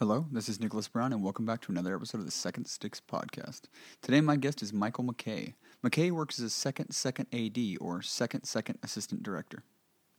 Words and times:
Hello, 0.00 0.26
this 0.32 0.48
is 0.48 0.58
Nicholas 0.58 0.88
Brown, 0.88 1.12
and 1.12 1.22
welcome 1.22 1.46
back 1.46 1.60
to 1.60 1.70
another 1.70 1.94
episode 1.94 2.18
of 2.18 2.24
the 2.24 2.32
Second 2.32 2.64
Sticks 2.66 3.00
podcast. 3.00 3.62
Today, 4.02 4.20
my 4.20 4.34
guest 4.34 4.60
is 4.60 4.72
Michael 4.72 5.04
McKay. 5.04 5.54
McKay 5.86 6.10
works 6.10 6.40
as 6.40 6.44
a 6.46 6.50
second 6.50 6.90
second 6.90 7.28
AD 7.32 7.56
or 7.80 8.02
second 8.02 8.42
second 8.42 8.80
assistant 8.82 9.22
director. 9.22 9.62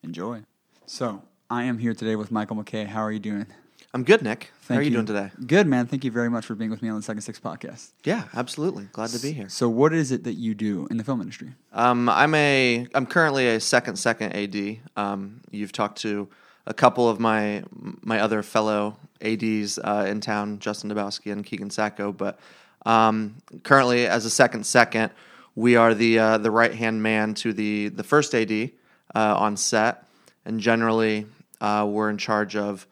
Enjoy. 0.01 0.43
So, 0.85 1.23
I 1.49 1.63
am 1.63 1.79
here 1.79 1.93
today 1.93 2.15
with 2.15 2.31
Michael 2.31 2.55
McKay. 2.55 2.87
How 2.87 3.01
are 3.01 3.11
you 3.11 3.19
doing? 3.19 3.47
I'm 3.93 4.05
good, 4.05 4.21
Nick. 4.21 4.45
How 4.45 4.67
Thank 4.67 4.79
are 4.79 4.83
you, 4.83 4.91
doing 4.91 5.05
today? 5.07 5.31
Good, 5.45 5.67
man. 5.67 5.87
Thank 5.87 6.05
you 6.05 6.11
very 6.11 6.29
much 6.29 6.45
for 6.45 6.55
being 6.55 6.71
with 6.71 6.81
me 6.81 6.87
on 6.87 6.95
the 6.95 7.01
Second 7.01 7.23
Sticks 7.23 7.41
podcast. 7.41 7.91
Yeah, 8.05 8.23
absolutely. 8.33 8.85
Glad 8.93 9.09
to 9.09 9.19
be 9.19 9.33
here. 9.33 9.49
So, 9.49 9.67
what 9.67 9.93
is 9.93 10.09
it 10.13 10.23
that 10.23 10.35
you 10.35 10.55
do 10.55 10.87
in 10.89 10.95
the 10.95 11.03
film 11.03 11.19
industry? 11.19 11.51
Um, 11.73 12.07
I'm 12.07 12.33
a 12.33 12.87
I'm 12.93 13.05
currently 13.05 13.49
a 13.49 13.59
second 13.59 13.97
second 13.97 14.31
AD. 14.31 14.79
Um, 14.95 15.41
you've 15.51 15.73
talked 15.73 15.97
to 15.99 16.29
a 16.67 16.73
couple 16.73 17.09
of 17.09 17.19
my 17.19 17.63
my 18.01 18.19
other 18.19 18.43
fellow 18.43 18.97
ads 19.21 19.79
uh, 19.79 20.05
in 20.07 20.21
town, 20.21 20.59
Justin 20.59 20.89
Dabowski 20.89 21.31
and 21.31 21.45
Keegan 21.45 21.69
Sacco. 21.69 22.11
But 22.11 22.39
um, 22.85 23.37
currently, 23.63 24.07
as 24.07 24.25
a 24.25 24.29
second 24.29 24.65
second, 24.65 25.11
we 25.55 25.75
are 25.75 25.93
the 25.93 26.19
uh, 26.19 26.37
the 26.37 26.51
right 26.51 26.73
hand 26.73 27.01
man 27.01 27.33
to 27.35 27.53
the 27.53 27.89
the 27.89 28.03
first 28.03 28.33
AD 28.33 28.51
uh, 28.51 28.69
on 29.15 29.57
set, 29.57 30.07
and 30.45 30.59
generally 30.59 31.25
uh, 31.61 31.87
we're 31.89 32.09
in 32.09 32.17
charge 32.17 32.55
of 32.55 32.87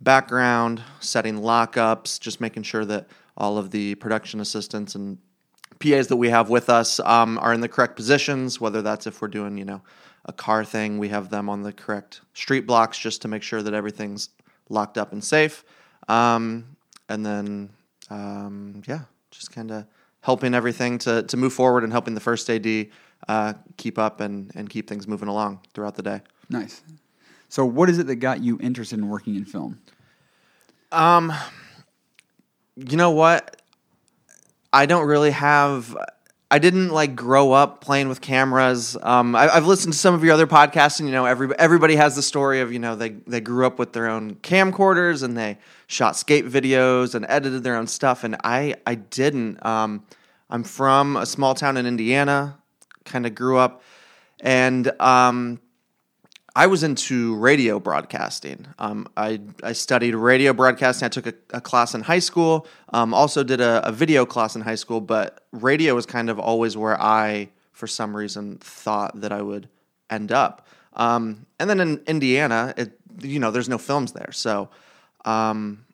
background, 0.00 0.82
setting 1.00 1.38
lockups, 1.38 2.20
just 2.20 2.40
making 2.40 2.62
sure 2.62 2.84
that 2.84 3.06
all 3.36 3.58
of 3.58 3.70
the 3.70 3.94
production 3.96 4.40
assistants 4.40 4.94
and 4.94 5.18
PAs 5.78 6.08
that 6.08 6.16
we 6.16 6.30
have 6.30 6.48
with 6.48 6.70
us 6.70 7.00
um, 7.00 7.38
are 7.38 7.52
in 7.52 7.60
the 7.60 7.68
correct 7.68 7.96
positions, 7.96 8.60
whether 8.60 8.82
that's 8.82 9.06
if 9.06 9.20
we're 9.20 9.28
doing, 9.28 9.58
you 9.58 9.64
know, 9.64 9.82
a 10.26 10.32
car 10.32 10.64
thing, 10.64 10.98
we 10.98 11.08
have 11.08 11.30
them 11.30 11.48
on 11.48 11.62
the 11.62 11.72
correct 11.72 12.20
street 12.34 12.66
blocks 12.66 12.98
just 12.98 13.22
to 13.22 13.28
make 13.28 13.42
sure 13.42 13.62
that 13.62 13.72
everything's 13.72 14.28
locked 14.68 14.98
up 14.98 15.12
and 15.12 15.22
safe. 15.22 15.64
Um, 16.08 16.76
and 17.08 17.24
then, 17.24 17.70
um, 18.10 18.82
yeah, 18.86 19.02
just 19.30 19.52
kind 19.52 19.70
of 19.70 19.86
helping 20.20 20.54
everything 20.54 20.98
to, 20.98 21.22
to 21.22 21.36
move 21.36 21.52
forward 21.52 21.84
and 21.84 21.92
helping 21.92 22.14
the 22.14 22.20
first 22.20 22.50
AD 22.50 22.88
uh, 23.28 23.54
keep 23.76 23.98
up 23.98 24.20
and, 24.20 24.50
and 24.54 24.68
keep 24.68 24.88
things 24.88 25.06
moving 25.06 25.28
along 25.28 25.60
throughout 25.72 25.94
the 25.94 26.02
day. 26.02 26.20
Nice. 26.50 26.82
So, 27.48 27.64
what 27.64 27.88
is 27.88 27.98
it 27.98 28.08
that 28.08 28.16
got 28.16 28.42
you 28.42 28.58
interested 28.60 28.98
in 28.98 29.08
working 29.08 29.36
in 29.36 29.44
film? 29.44 29.80
Um, 30.90 31.32
you 32.76 32.96
know 32.96 33.12
what? 33.12 33.62
I 34.72 34.86
don't 34.86 35.06
really 35.06 35.30
have. 35.30 35.96
I 36.48 36.60
didn't 36.60 36.90
like 36.90 37.16
grow 37.16 37.50
up 37.52 37.80
playing 37.80 38.08
with 38.08 38.20
cameras. 38.20 38.96
Um, 39.02 39.34
I, 39.34 39.48
have 39.48 39.66
listened 39.66 39.94
to 39.94 39.98
some 39.98 40.14
of 40.14 40.22
your 40.22 40.32
other 40.32 40.46
podcasts, 40.46 41.00
and 41.00 41.08
you 41.08 41.12
know, 41.12 41.26
every, 41.26 41.48
everybody 41.58 41.96
has 41.96 42.14
the 42.14 42.22
story 42.22 42.60
of 42.60 42.72
you 42.72 42.78
know 42.78 42.94
they 42.94 43.10
they 43.26 43.40
grew 43.40 43.66
up 43.66 43.78
with 43.80 43.92
their 43.92 44.06
own 44.06 44.36
camcorders 44.36 45.24
and 45.24 45.36
they 45.36 45.58
shot 45.88 46.16
skate 46.16 46.46
videos 46.46 47.16
and 47.16 47.26
edited 47.28 47.64
their 47.64 47.76
own 47.76 47.88
stuff, 47.88 48.22
and 48.22 48.36
I 48.44 48.76
I 48.86 48.94
didn't. 48.94 49.64
Um, 49.66 50.04
I'm 50.48 50.62
from 50.62 51.16
a 51.16 51.26
small 51.26 51.54
town 51.56 51.76
in 51.76 51.86
Indiana, 51.86 52.56
kind 53.04 53.26
of 53.26 53.34
grew 53.34 53.58
up, 53.58 53.82
and 54.40 54.88
um, 55.00 55.60
I 56.56 56.68
was 56.68 56.82
into 56.82 57.36
radio 57.36 57.78
broadcasting. 57.78 58.66
Um, 58.78 59.08
I, 59.14 59.40
I 59.62 59.74
studied 59.74 60.14
radio 60.14 60.54
broadcasting. 60.54 61.04
I 61.04 61.10
took 61.10 61.26
a, 61.26 61.34
a 61.50 61.60
class 61.60 61.94
in 61.94 62.00
high 62.00 62.18
school. 62.18 62.66
Um, 62.94 63.12
also 63.12 63.44
did 63.44 63.60
a, 63.60 63.86
a, 63.86 63.92
video 63.92 64.24
class 64.24 64.56
in 64.56 64.62
high 64.62 64.76
school. 64.76 65.02
But 65.02 65.44
radio 65.52 65.94
was 65.94 66.06
kind 66.06 66.30
of 66.30 66.40
always 66.40 66.74
where 66.74 66.98
I, 66.98 67.50
for 67.72 67.86
some 67.86 68.16
reason, 68.16 68.56
thought 68.56 69.20
that 69.20 69.32
I 69.32 69.42
would 69.42 69.68
end 70.08 70.32
up. 70.32 70.66
Um, 70.94 71.44
and 71.60 71.68
then 71.68 71.78
in 71.78 72.02
Indiana, 72.06 72.72
it, 72.78 72.98
you 73.20 73.38
know, 73.38 73.50
there's 73.50 73.68
no 73.68 73.76
films 73.76 74.12
there, 74.12 74.32
so 74.32 74.70
um, 75.26 75.84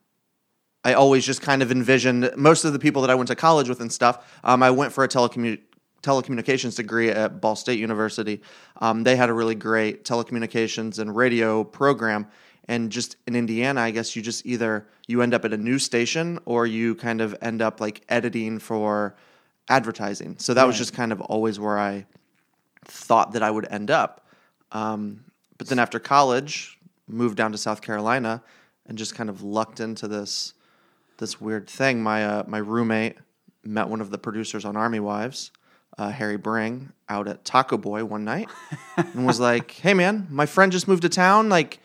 I 0.84 0.94
always 0.94 1.26
just 1.26 1.42
kind 1.42 1.62
of 1.62 1.72
envisioned 1.72 2.30
most 2.36 2.64
of 2.64 2.72
the 2.72 2.78
people 2.78 3.02
that 3.02 3.10
I 3.10 3.16
went 3.16 3.26
to 3.28 3.34
college 3.34 3.68
with 3.68 3.80
and 3.80 3.92
stuff. 3.92 4.38
Um, 4.44 4.62
I 4.62 4.70
went 4.70 4.92
for 4.92 5.02
a 5.02 5.08
telecommu- 5.08 5.60
telecommunications 6.02 6.76
degree 6.76 7.10
at 7.10 7.40
Ball 7.40 7.56
State 7.56 7.78
University. 7.78 8.40
Um, 8.80 9.04
they 9.04 9.16
had 9.16 9.30
a 9.30 9.32
really 9.32 9.54
great 9.54 10.04
telecommunications 10.04 10.98
and 10.98 11.14
radio 11.14 11.64
program. 11.64 12.26
And 12.66 12.90
just 12.90 13.16
in 13.26 13.34
Indiana, 13.34 13.80
I 13.80 13.90
guess 13.90 14.14
you 14.14 14.22
just 14.22 14.46
either 14.46 14.86
you 15.06 15.22
end 15.22 15.34
up 15.34 15.44
at 15.44 15.52
a 15.52 15.56
news 15.56 15.84
station 15.84 16.38
or 16.44 16.66
you 16.66 16.94
kind 16.94 17.20
of 17.20 17.36
end 17.42 17.60
up 17.60 17.80
like 17.80 18.02
editing 18.08 18.58
for 18.58 19.16
advertising. 19.68 20.36
So 20.38 20.54
that 20.54 20.62
right. 20.62 20.66
was 20.66 20.78
just 20.78 20.92
kind 20.92 21.12
of 21.12 21.20
always 21.20 21.58
where 21.58 21.78
I 21.78 22.06
thought 22.84 23.32
that 23.32 23.42
I 23.42 23.50
would 23.50 23.66
end 23.70 23.90
up. 23.90 24.26
Um, 24.70 25.24
but 25.58 25.68
then 25.68 25.78
after 25.78 25.98
college, 25.98 26.78
moved 27.08 27.36
down 27.36 27.52
to 27.52 27.58
South 27.58 27.82
Carolina 27.82 28.42
and 28.86 28.96
just 28.96 29.14
kind 29.14 29.28
of 29.28 29.42
lucked 29.42 29.80
into 29.80 30.08
this 30.08 30.54
this 31.18 31.40
weird 31.40 31.68
thing. 31.68 32.02
My 32.02 32.24
uh, 32.24 32.44
my 32.46 32.58
roommate 32.58 33.16
met 33.64 33.88
one 33.88 34.00
of 34.00 34.10
the 34.10 34.18
producers 34.18 34.64
on 34.64 34.76
Army 34.76 35.00
Wives 35.00 35.52
uh, 35.98 36.10
Harry 36.10 36.36
Bring 36.36 36.92
out 37.08 37.28
at 37.28 37.44
Taco 37.44 37.76
Boy 37.76 38.04
one 38.04 38.24
night 38.24 38.48
and 38.96 39.26
was 39.26 39.40
like, 39.40 39.70
"Hey 39.82 39.94
man, 39.94 40.26
my 40.30 40.46
friend 40.46 40.72
just 40.72 40.88
moved 40.88 41.02
to 41.02 41.08
town. 41.08 41.48
Like, 41.48 41.80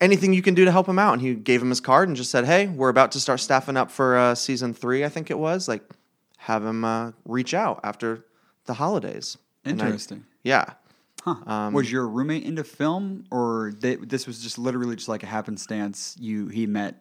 anything 0.00 0.32
you 0.32 0.42
can 0.42 0.54
do 0.54 0.64
to 0.64 0.72
help 0.72 0.88
him 0.88 0.98
out?" 0.98 1.14
And 1.14 1.22
he 1.22 1.34
gave 1.34 1.60
him 1.62 1.70
his 1.70 1.80
card 1.80 2.08
and 2.08 2.16
just 2.16 2.30
said, 2.30 2.44
"Hey, 2.44 2.68
we're 2.68 2.88
about 2.88 3.12
to 3.12 3.20
start 3.20 3.40
staffing 3.40 3.76
up 3.76 3.90
for 3.90 4.16
uh, 4.16 4.34
season 4.34 4.74
three, 4.74 5.04
I 5.04 5.08
think 5.08 5.30
it 5.30 5.38
was. 5.38 5.68
Like, 5.68 5.82
have 6.38 6.64
him 6.64 6.84
uh, 6.84 7.12
reach 7.24 7.54
out 7.54 7.80
after 7.82 8.24
the 8.66 8.74
holidays." 8.74 9.38
Interesting. 9.64 10.24
I, 10.26 10.36
yeah. 10.42 10.64
Huh. 11.22 11.36
Um, 11.46 11.72
was 11.72 11.90
your 11.90 12.08
roommate 12.08 12.42
into 12.42 12.64
film, 12.64 13.24
or 13.30 13.72
they, 13.78 13.94
this 13.94 14.26
was 14.26 14.42
just 14.42 14.58
literally 14.58 14.96
just 14.96 15.08
like 15.08 15.22
a 15.22 15.26
happenstance? 15.26 16.16
You 16.18 16.48
he 16.48 16.66
met 16.66 17.00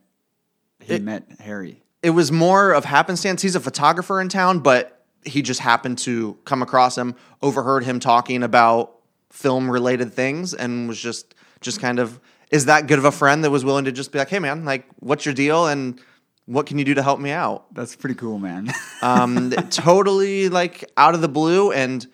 he 0.80 0.96
it, 0.96 1.02
met 1.02 1.28
Harry. 1.40 1.82
It 2.04 2.12
was 2.12 2.32
more 2.32 2.72
of 2.72 2.86
happenstance. 2.86 3.42
He's 3.42 3.56
a 3.56 3.60
photographer 3.60 4.22
in 4.22 4.30
town, 4.30 4.60
but 4.60 5.01
he 5.26 5.42
just 5.42 5.60
happened 5.60 5.98
to 6.00 6.38
come 6.46 6.62
across 6.62 6.98
him, 6.98 7.16
overheard 7.42 7.84
him 7.84 8.00
talking 8.00 8.44
about 8.44 8.96
film 9.30 9.70
related 9.70 10.14
things, 10.14 10.54
and 10.54 10.88
was 10.88 11.00
just 11.00 11.36
just 11.62 11.80
kind 11.80 12.00
of 12.00 12.20
is 12.52 12.66
that 12.66 12.88
good 12.88 13.00
of 13.00 13.06
a 13.06 13.12
friend 13.12 13.44
that 13.44 13.50
was 13.50 13.64
willing 13.64 13.86
to 13.86 13.92
just 13.92 14.12
be 14.12 14.20
like, 14.20 14.30
hey 14.30 14.40
man, 14.40 14.66
like 14.66 14.86
what's 15.00 15.26
your 15.26 15.34
deal 15.34 15.68
and 15.68 16.00
what 16.46 16.66
can 16.66 16.78
you 16.78 16.84
do 16.84 16.96
to 16.96 17.04
help 17.04 17.20
me 17.20 17.32
out? 17.32 17.74
That's 17.74 17.96
pretty 17.96 18.16
cool, 18.16 18.40
man. 18.40 18.72
um, 19.02 19.52
totally 19.70 20.50
like 20.50 20.84
out 20.98 21.16
of 21.16 21.22
the 21.22 21.30
blue 21.30 21.72
and 21.72 22.06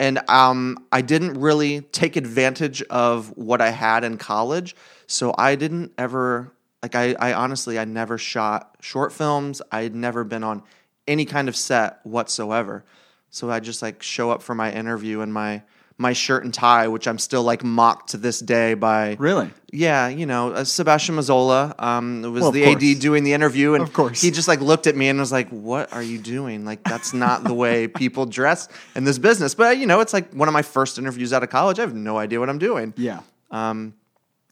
and 0.00 0.20
um, 0.30 0.86
I 0.92 1.02
didn't 1.02 1.40
really 1.40 1.80
take 1.80 2.14
advantage 2.14 2.82
of 2.82 3.36
what 3.36 3.60
I 3.60 3.70
had 3.70 4.04
in 4.04 4.16
college, 4.16 4.76
so 5.08 5.34
I 5.36 5.56
didn't 5.56 5.92
ever 5.98 6.52
like 6.82 6.94
I, 6.94 7.14
I 7.18 7.32
honestly 7.32 7.78
I 7.78 7.84
never 7.84 8.18
shot 8.18 8.76
short 8.80 9.12
films. 9.12 9.60
I 9.72 9.82
had 9.82 9.94
never 9.94 10.24
been 10.24 10.44
on 10.44 10.62
any 11.08 11.24
kind 11.24 11.48
of 11.48 11.56
set 11.56 12.00
whatsoever. 12.04 12.84
So 13.30 13.50
I 13.50 13.60
just 13.60 13.82
like 13.82 14.02
show 14.02 14.30
up 14.30 14.42
for 14.42 14.54
my 14.54 14.72
interview 14.72 15.20
in 15.20 15.32
my 15.32 15.62
my 16.00 16.12
shirt 16.12 16.44
and 16.44 16.54
tie, 16.54 16.86
which 16.86 17.08
I'm 17.08 17.18
still 17.18 17.42
like 17.42 17.64
mocked 17.64 18.10
to 18.10 18.16
this 18.16 18.38
day 18.38 18.74
by. 18.74 19.16
Really? 19.18 19.50
Yeah, 19.72 20.06
you 20.06 20.26
know, 20.26 20.52
uh, 20.52 20.64
Sebastian 20.64 21.16
Mazzola 21.16 21.74
um, 21.82 22.22
was 22.22 22.40
well, 22.40 22.52
the 22.52 22.62
course. 22.62 22.76
AD 22.76 23.00
doing 23.00 23.24
the 23.24 23.32
interview, 23.32 23.74
and 23.74 23.82
of 23.82 23.92
course 23.92 24.22
he 24.22 24.30
just 24.30 24.46
like 24.48 24.60
looked 24.60 24.86
at 24.86 24.96
me 24.96 25.08
and 25.08 25.18
was 25.18 25.32
like, 25.32 25.48
"What 25.50 25.92
are 25.92 26.02
you 26.02 26.18
doing? 26.18 26.64
Like 26.64 26.84
that's 26.84 27.12
not 27.12 27.44
the 27.44 27.52
way 27.52 27.88
people 28.02 28.24
dress 28.24 28.68
in 28.94 29.04
this 29.04 29.18
business." 29.18 29.54
But 29.54 29.78
you 29.78 29.86
know, 29.86 30.00
it's 30.00 30.12
like 30.12 30.32
one 30.32 30.48
of 30.48 30.54
my 30.54 30.62
first 30.62 30.98
interviews 30.98 31.32
out 31.32 31.42
of 31.42 31.50
college. 31.50 31.78
I 31.78 31.82
have 31.82 31.94
no 31.94 32.16
idea 32.16 32.38
what 32.38 32.48
I'm 32.48 32.58
doing. 32.58 32.94
Yeah. 32.96 33.20
Um, 33.50 33.94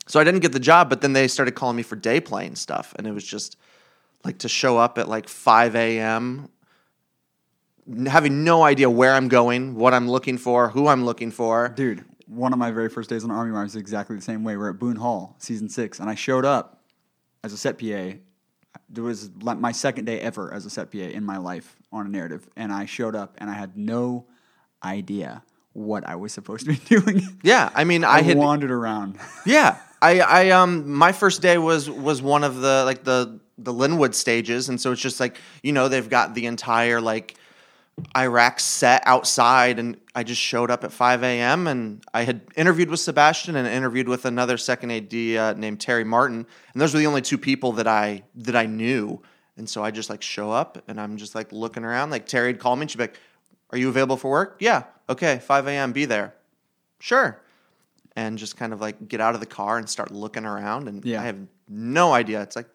so 0.08 0.20
I 0.20 0.24
didn't 0.24 0.40
get 0.40 0.52
the 0.52 0.60
job, 0.60 0.88
but 0.90 1.00
then 1.00 1.12
they 1.12 1.28
started 1.28 1.52
calling 1.52 1.76
me 1.76 1.82
for 1.82 1.96
day 1.96 2.20
playing 2.20 2.56
stuff, 2.56 2.92
and 2.98 3.06
it 3.06 3.12
was 3.12 3.24
just 3.24 3.56
like 4.24 4.38
to 4.38 4.48
show 4.48 4.78
up 4.78 4.98
at 4.98 5.08
like 5.08 5.28
5 5.28 5.76
a.m. 5.76 6.48
having 8.06 8.44
no 8.44 8.62
idea 8.62 8.90
where 8.90 9.14
I'm 9.14 9.28
going, 9.28 9.74
what 9.74 9.94
I'm 9.94 10.10
looking 10.10 10.38
for, 10.38 10.68
who 10.68 10.88
I'm 10.88 11.04
looking 11.04 11.30
for. 11.30 11.68
Dude, 11.68 12.04
one 12.26 12.52
of 12.52 12.58
my 12.58 12.70
very 12.70 12.88
first 12.88 13.08
days 13.08 13.24
on 13.24 13.30
Army 13.30 13.52
Wives 13.52 13.74
was 13.74 13.80
exactly 13.80 14.16
the 14.16 14.22
same 14.22 14.42
way. 14.44 14.56
We're 14.56 14.70
at 14.70 14.78
Boone 14.78 14.96
Hall, 14.96 15.36
season 15.38 15.68
six, 15.68 16.00
and 16.00 16.10
I 16.10 16.14
showed 16.14 16.44
up 16.44 16.82
as 17.44 17.52
a 17.52 17.56
set 17.56 17.78
PA. 17.78 18.18
It 18.94 19.00
was 19.00 19.30
my 19.40 19.72
second 19.72 20.04
day 20.04 20.20
ever 20.20 20.52
as 20.52 20.66
a 20.66 20.70
set 20.70 20.90
PA 20.92 20.98
in 20.98 21.24
my 21.24 21.38
life 21.38 21.76
on 21.92 22.06
a 22.06 22.08
narrative, 22.08 22.48
and 22.56 22.72
I 22.72 22.86
showed 22.86 23.14
up 23.14 23.36
and 23.38 23.48
I 23.48 23.54
had 23.54 23.76
no 23.76 24.26
idea 24.82 25.42
what 25.72 26.08
I 26.08 26.16
was 26.16 26.32
supposed 26.32 26.66
to 26.66 26.72
be 26.72 26.76
doing. 27.00 27.38
Yeah, 27.42 27.70
I 27.74 27.84
mean, 27.84 28.04
I, 28.04 28.16
I 28.16 28.22
had 28.22 28.36
wandered 28.36 28.70
around. 28.70 29.18
Yeah, 29.44 29.78
I, 30.00 30.20
I, 30.20 30.50
um, 30.50 30.90
my 30.90 31.12
first 31.12 31.42
day 31.42 31.58
was 31.58 31.88
was 31.88 32.20
one 32.20 32.44
of 32.44 32.56
the 32.56 32.82
like 32.84 33.04
the 33.04 33.40
the 33.58 33.72
Linwood 33.72 34.14
stages, 34.14 34.68
and 34.68 34.80
so 34.80 34.92
it's 34.92 35.00
just 35.00 35.20
like 35.20 35.38
you 35.62 35.72
know 35.72 35.88
they've 35.88 36.08
got 36.08 36.34
the 36.34 36.46
entire 36.46 37.00
like 37.00 37.36
Iraq 38.14 38.60
set 38.60 39.02
outside, 39.06 39.78
and 39.78 39.96
I 40.14 40.22
just 40.22 40.40
showed 40.40 40.70
up 40.70 40.84
at 40.84 40.92
5 40.92 41.22
a.m. 41.22 41.66
and 41.66 42.04
I 42.12 42.24
had 42.24 42.42
interviewed 42.54 42.90
with 42.90 43.00
Sebastian 43.00 43.56
and 43.56 43.66
interviewed 43.66 44.08
with 44.08 44.26
another 44.26 44.58
second 44.58 44.90
AD 44.90 45.14
uh, 45.14 45.54
named 45.56 45.80
Terry 45.80 46.04
Martin, 46.04 46.46
and 46.72 46.82
those 46.82 46.92
were 46.92 47.00
the 47.00 47.06
only 47.06 47.22
two 47.22 47.38
people 47.38 47.72
that 47.72 47.86
I 47.86 48.22
that 48.36 48.54
I 48.54 48.66
knew, 48.66 49.22
and 49.56 49.68
so 49.68 49.82
I 49.82 49.90
just 49.90 50.10
like 50.10 50.22
show 50.22 50.50
up 50.50 50.82
and 50.88 51.00
I'm 51.00 51.16
just 51.16 51.34
like 51.34 51.52
looking 51.52 51.84
around. 51.84 52.10
Like 52.10 52.26
Terry'd 52.26 52.58
call 52.58 52.76
me, 52.76 52.82
and 52.82 52.90
she'd 52.90 52.98
be 52.98 53.04
like, 53.04 53.20
"Are 53.70 53.78
you 53.78 53.88
available 53.88 54.18
for 54.18 54.30
work?" 54.30 54.56
Yeah. 54.60 54.84
Okay. 55.08 55.38
5 55.38 55.66
a.m. 55.68 55.92
Be 55.92 56.04
there. 56.04 56.34
Sure. 56.98 57.40
And 58.14 58.38
just 58.38 58.56
kind 58.56 58.72
of 58.72 58.80
like 58.80 59.08
get 59.08 59.20
out 59.20 59.34
of 59.34 59.40
the 59.40 59.46
car 59.46 59.78
and 59.78 59.88
start 59.88 60.10
looking 60.10 60.44
around, 60.44 60.88
and 60.88 61.04
yeah. 61.04 61.22
I 61.22 61.24
have 61.24 61.38
no 61.68 62.12
idea. 62.12 62.42
It's 62.42 62.56
like 62.56 62.68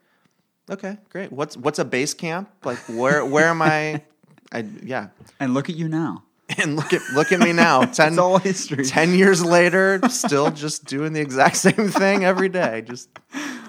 Okay, 0.70 0.98
great. 1.10 1.32
What's 1.32 1.58
what's 1.58 1.80
a 1.80 1.86
base 1.86 2.14
camp? 2.14 2.50
Like 2.64 2.78
where 2.88 3.26
where 3.26 3.48
am 3.48 3.62
I? 3.62 4.04
I 4.52 4.66
yeah. 4.84 5.10
And 5.40 5.54
look 5.54 5.70
at 5.70 5.76
you 5.76 5.88
now. 5.88 6.24
And 6.58 6.76
look 6.76 6.92
at 6.92 7.02
look 7.14 7.32
at 7.32 7.40
me 7.40 7.54
now. 7.54 7.86
Ten 7.94 8.20
all 8.20 8.38
history. 8.38 8.84
10 8.84 9.16
years 9.16 9.44
later, 9.44 10.02
still 10.10 10.52
just 10.52 10.84
doing 10.84 11.14
the 11.14 11.22
exact 11.22 11.56
same 11.56 11.88
thing 11.88 12.26
every 12.26 12.50
day. 12.50 12.82
Just 12.82 13.08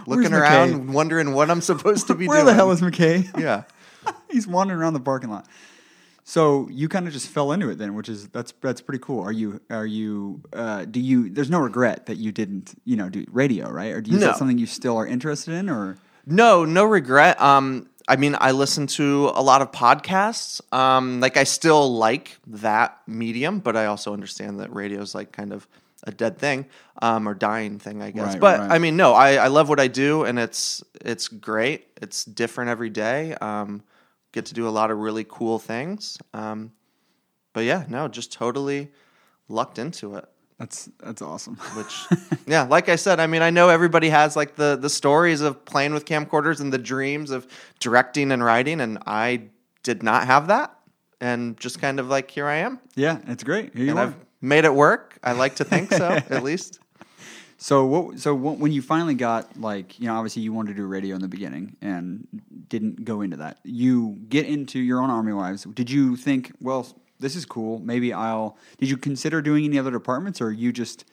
looking 0.05 0.33
Where's 0.33 0.43
around, 0.43 0.89
McKay? 0.89 0.93
wondering 0.93 1.33
what 1.33 1.49
I'm 1.49 1.61
supposed 1.61 2.09
to 2.09 2.15
be 2.17 2.27
Where 2.27 2.39
doing. 2.39 2.47
Where 2.47 2.53
the 2.53 2.57
hell 2.57 2.73
is 2.73 2.81
McKay? 2.81 3.39
Yeah. 3.41 3.63
He's 4.29 4.49
wandering 4.49 4.81
around 4.81 4.95
the 4.95 5.01
parking 5.01 5.31
lot. 5.31 5.47
So 6.25 6.69
you 6.73 6.89
kind 6.89 7.07
of 7.07 7.13
just 7.13 7.29
fell 7.29 7.53
into 7.53 7.69
it 7.71 7.79
then, 7.79 7.95
which 7.95 8.09
is 8.09 8.27
that's 8.29 8.53
that's 8.61 8.81
pretty 8.81 8.99
cool. 8.99 9.23
Are 9.23 9.31
you 9.31 9.61
are 9.71 9.87
you 9.87 10.43
uh, 10.53 10.85
do 10.85 10.99
you? 10.99 11.31
There's 11.31 11.51
no 11.51 11.61
regret 11.61 12.07
that 12.07 12.17
you 12.17 12.33
didn't 12.33 12.75
you 12.85 12.97
know 12.97 13.09
do 13.09 13.25
radio 13.31 13.71
right? 13.71 13.93
Or 13.93 14.01
do 14.01 14.11
you, 14.11 14.17
is 14.17 14.25
that 14.25 14.37
something 14.39 14.59
you 14.59 14.67
still 14.67 14.97
are 14.97 15.07
interested 15.07 15.55
in? 15.55 15.71
Or 15.71 15.99
No, 16.27 16.65
no 16.65 16.85
regret. 16.85 17.41
Um, 17.41 17.89
I 18.09 18.17
mean, 18.17 18.37
I 18.39 18.51
listen 18.53 18.87
to 18.89 19.31
a 19.35 19.43
lot 19.43 19.63
of 19.63 19.71
podcasts. 19.73 20.61
Um, 20.73 21.21
like 21.21 21.37
I 21.37 21.45
still 21.45 21.97
like 21.97 22.39
that 22.49 23.01
medium, 23.07 23.61
but 23.61 23.77
I 23.77 23.87
also 23.87 24.13
understand 24.13 24.61
that 24.61 24.73
radio 24.75 25.01
is 25.01 25.15
like 25.15 25.33
kind 25.33 25.53
of 25.53 25.67
a 26.05 26.11
dead 26.11 26.37
thing, 26.39 26.67
um, 27.01 27.29
or 27.29 27.35
dying 27.35 27.79
thing, 27.79 28.03
I 28.03 28.11
guess. 28.11 28.33
Right, 28.33 28.41
but 28.41 28.61
right. 28.61 28.73
I 28.73 28.79
mean, 28.79 28.97
no, 28.97 29.13
I, 29.13 29.35
I 29.35 29.47
love 29.47 29.69
what 29.69 29.79
I 29.79 29.87
do, 29.87 30.25
and 30.25 30.39
it's 30.39 30.83
it's 31.01 31.29
great. 31.29 31.87
It's 32.01 32.25
different 32.25 32.71
every 32.71 32.91
day. 32.91 33.35
Um, 33.35 33.83
get 34.33 34.47
to 34.47 34.55
do 34.55 34.67
a 34.67 34.71
lot 34.71 34.91
of 34.91 34.99
really 34.99 35.25
cool 35.29 35.59
things. 35.59 36.19
Um, 36.35 36.73
but 37.53 37.65
yeah, 37.65 37.85
no, 37.89 38.09
just 38.09 38.33
totally 38.33 38.91
lucked 39.49 39.79
into 39.79 40.17
it 40.17 40.29
that's 40.63 40.89
that's 41.01 41.23
awesome. 41.23 41.57
which 41.77 42.07
yeah 42.47 42.63
like 42.63 42.89
i 42.89 42.95
said 42.95 43.19
i 43.19 43.27
mean 43.27 43.43
i 43.43 43.51
know 43.51 43.69
everybody 43.69 44.09
has 44.09 44.37
like 44.37 44.55
the 44.55 44.77
the 44.77 44.89
stories 44.89 45.41
of 45.41 45.65
playing 45.65 45.93
with 45.93 46.05
camcorders 46.05 46.61
and 46.61 46.73
the 46.73 46.79
dreams 46.79 47.33
of 47.33 47.47
directing 47.81 48.31
and 48.31 48.45
writing 48.45 48.81
and 48.81 48.99
i 49.07 49.43
did 49.83 50.05
not 50.05 50.25
have 50.27 50.47
that 50.47 50.73
and 51.21 51.59
just 51.59 51.81
kind 51.81 51.99
of 51.99 52.09
like 52.09 52.31
here 52.31 52.47
i 52.47 52.57
am 52.57 52.79
yeah, 52.95 53.19
it's 53.27 53.43
great. 53.43 53.75
Here 53.75 53.85
you 53.85 53.91
and 53.91 53.99
are. 53.99 54.07
i've 54.07 54.15
made 54.41 54.65
it 54.65 54.73
work 54.73 55.19
i 55.25 55.33
like 55.33 55.57
to 55.57 55.65
think 55.65 55.93
so 55.93 56.09
at 56.31 56.45
least 56.45 56.79
So 57.59 57.87
what? 57.87 58.19
So 58.19 58.35
what, 58.35 58.59
when 58.59 58.73
you 58.73 58.83
finally 58.83 59.15
got 59.15 59.61
like 59.61 59.99
you 60.01 60.07
know 60.07 60.15
obviously 60.17 60.43
you 60.43 60.53
wanted 60.53 60.71
to 60.75 60.83
do 60.83 60.87
radio 60.87 61.15
in 61.15 61.23
the 61.23 61.29
beginning 61.29 61.77
and 61.81 62.27
didn't 62.69 63.05
go 63.05 63.21
into 63.21 63.37
that. 63.37 63.59
You 63.63 64.19
get 64.29 64.47
into 64.47 64.81
your 64.81 65.01
own 65.01 65.11
Army 65.11 65.33
Wives. 65.33 65.63
Did 65.63 65.89
you 65.89 66.17
think, 66.17 66.51
well, 66.61 66.87
this 67.23 67.37
is 67.37 67.47
cool. 67.47 67.79
Maybe 67.79 68.13
I'll. 68.13 68.59
Did 68.79 68.91
you 68.91 68.99
consider 68.99 69.41
doing 69.41 69.65
any 69.65 69.79
other 69.79 69.91
departments, 69.91 70.41
or 70.41 70.53
you 70.53 70.73
just 70.73 71.07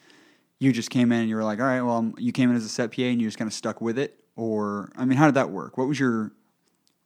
you 0.59 0.73
just 0.73 0.89
came 0.89 1.11
in 1.13 1.21
and 1.21 1.29
you 1.29 1.35
were 1.35 1.43
like, 1.43 1.59
all 1.59 1.65
right, 1.65 1.81
well, 1.81 1.95
um, 1.95 2.15
you 2.17 2.33
came 2.33 2.49
in 2.49 2.55
as 2.57 2.65
a 2.65 2.69
set 2.69 2.91
PA 2.93 3.03
and 3.03 3.21
you 3.21 3.27
just 3.27 3.37
kind 3.37 3.47
of 3.47 3.53
stuck 3.53 3.79
with 3.79 3.97
it, 3.97 4.19
or 4.35 4.91
I 4.97 5.05
mean, 5.05 5.17
how 5.17 5.25
did 5.25 5.35
that 5.35 5.51
work? 5.51 5.77
What 5.77 5.87
was 5.87 5.99
your 5.99 6.31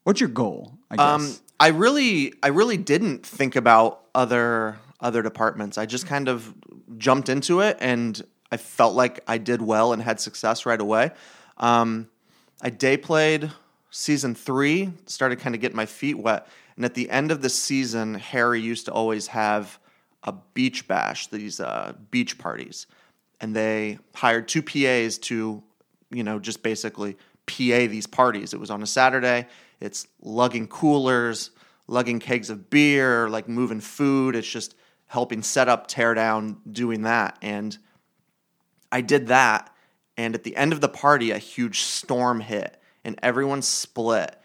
what's 0.03 0.19
your 0.19 0.29
goal? 0.29 0.73
I 0.89 0.95
guess. 0.95 1.05
Um, 1.05 1.35
I 1.59 1.67
really, 1.67 2.33
I 2.41 2.47
really 2.47 2.77
didn't 2.77 3.25
think 3.25 3.55
about 3.55 4.01
other 4.15 4.79
other 5.00 5.21
departments. 5.21 5.77
I 5.77 5.85
just 5.85 6.07
kind 6.07 6.27
of 6.27 6.53
jumped 6.97 7.29
into 7.29 7.59
it, 7.59 7.77
and 7.79 8.19
I 8.51 8.57
felt 8.57 8.95
like 8.95 9.19
I 9.27 9.38
did 9.38 9.61
well 9.61 9.94
and 9.94 10.01
had 10.01 10.19
success 10.19 10.65
right 10.65 10.79
away. 10.79 11.11
Um, 11.57 12.09
I 12.61 12.69
day 12.69 12.97
played 12.97 13.51
season 13.91 14.33
three, 14.33 14.91
started 15.05 15.39
kind 15.39 15.53
of 15.53 15.61
getting 15.61 15.75
my 15.75 15.85
feet 15.85 16.15
wet, 16.15 16.47
and 16.75 16.85
at 16.85 16.93
the 16.93 17.09
end 17.09 17.31
of 17.31 17.41
the 17.41 17.49
season, 17.49 18.15
Harry 18.15 18.61
used 18.61 18.85
to 18.85 18.91
always 18.91 19.27
have 19.27 19.79
a 20.23 20.33
beach 20.53 20.87
bash, 20.87 21.27
these 21.27 21.59
uh, 21.59 21.93
beach 22.11 22.37
parties, 22.37 22.87
and 23.41 23.55
they 23.55 23.99
hired 24.15 24.47
two 24.47 24.61
PAs 24.61 25.17
to, 25.17 25.61
you 26.11 26.23
know, 26.23 26.39
just 26.39 26.63
basically 26.63 27.17
PA 27.45 27.87
these 27.87 28.07
parties. 28.07 28.53
It 28.53 28.59
was 28.59 28.69
on 28.69 28.81
a 28.81 28.87
Saturday. 28.87 29.47
It's 29.79 30.07
lugging 30.21 30.67
coolers, 30.67 31.51
lugging 31.87 32.19
kegs 32.19 32.49
of 32.49 32.69
beer, 32.69 33.29
like 33.29 33.49
moving 33.49 33.81
food. 33.81 34.35
It's 34.35 34.49
just 34.49 34.75
helping 35.07 35.43
set 35.43 35.67
up, 35.67 35.87
tear 35.87 36.13
down, 36.13 36.57
doing 36.71 37.03
that. 37.03 37.37
And 37.41 37.77
I 38.91 39.01
did 39.01 39.27
that. 39.27 39.75
And 40.15 40.35
at 40.35 40.43
the 40.43 40.55
end 40.55 40.73
of 40.73 40.81
the 40.81 40.89
party, 40.89 41.31
a 41.31 41.37
huge 41.37 41.81
storm 41.81 42.39
hit 42.39 42.79
and 43.03 43.19
everyone 43.21 43.61
split. 43.61 44.35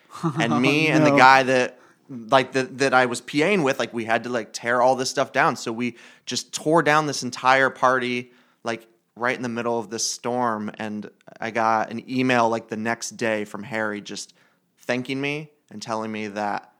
And 0.41 0.61
me 0.63 0.89
and 0.89 1.07
the 1.07 1.17
guy 1.17 1.45
that 1.45 1.79
like 2.09 2.53
that 2.53 2.79
that 2.79 2.95
I 2.95 3.07
was 3.07 3.21
PAing 3.21 3.63
with, 3.63 3.79
like 3.79 3.93
we 3.93 4.05
had 4.05 4.25
to 4.25 4.31
like 4.31 4.53
tear 4.53 4.81
all 4.81 4.97
this 4.97 5.11
stuff 5.11 5.33
down. 5.33 5.57
So 5.57 5.73
we 5.73 5.97
just 6.27 6.53
tore 6.53 6.83
down 6.83 7.07
this 7.07 7.23
entire 7.23 7.71
party, 7.71 8.33
like 8.65 8.87
right 9.17 9.37
in 9.37 9.43
the 9.43 9.49
middle 9.49 9.79
of 9.79 9.91
this 9.91 10.09
storm. 10.09 10.71
And 10.79 11.11
I 11.41 11.51
got 11.51 11.91
an 11.91 12.09
email 12.11 12.49
like 12.49 12.69
the 12.69 12.77
next 12.77 13.11
day 13.11 13.45
from 13.45 13.63
Harry 13.63 14.01
just 14.01 14.35
thanking 14.79 15.21
me 15.21 15.51
and 15.71 15.83
telling 15.83 16.11
me 16.11 16.29
that 16.29 16.73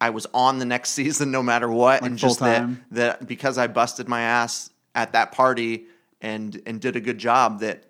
I 0.00 0.10
was 0.10 0.26
on 0.34 0.58
the 0.58 0.64
next 0.64 0.90
season 1.00 1.30
no 1.30 1.42
matter 1.42 1.68
what, 1.68 2.02
Like 2.02 2.10
and 2.10 2.18
just 2.18 2.40
that, 2.40 2.58
full-time? 2.58 2.84
that 2.92 3.26
because 3.26 3.58
I 3.58 3.68
busted 3.68 4.08
my 4.08 4.22
ass 4.22 4.70
at 4.94 5.12
that 5.12 5.32
party 5.32 5.86
and 6.20 6.60
and 6.66 6.80
did 6.80 6.96
a 6.96 7.00
good 7.00 7.18
job 7.18 7.60
that 7.60 7.84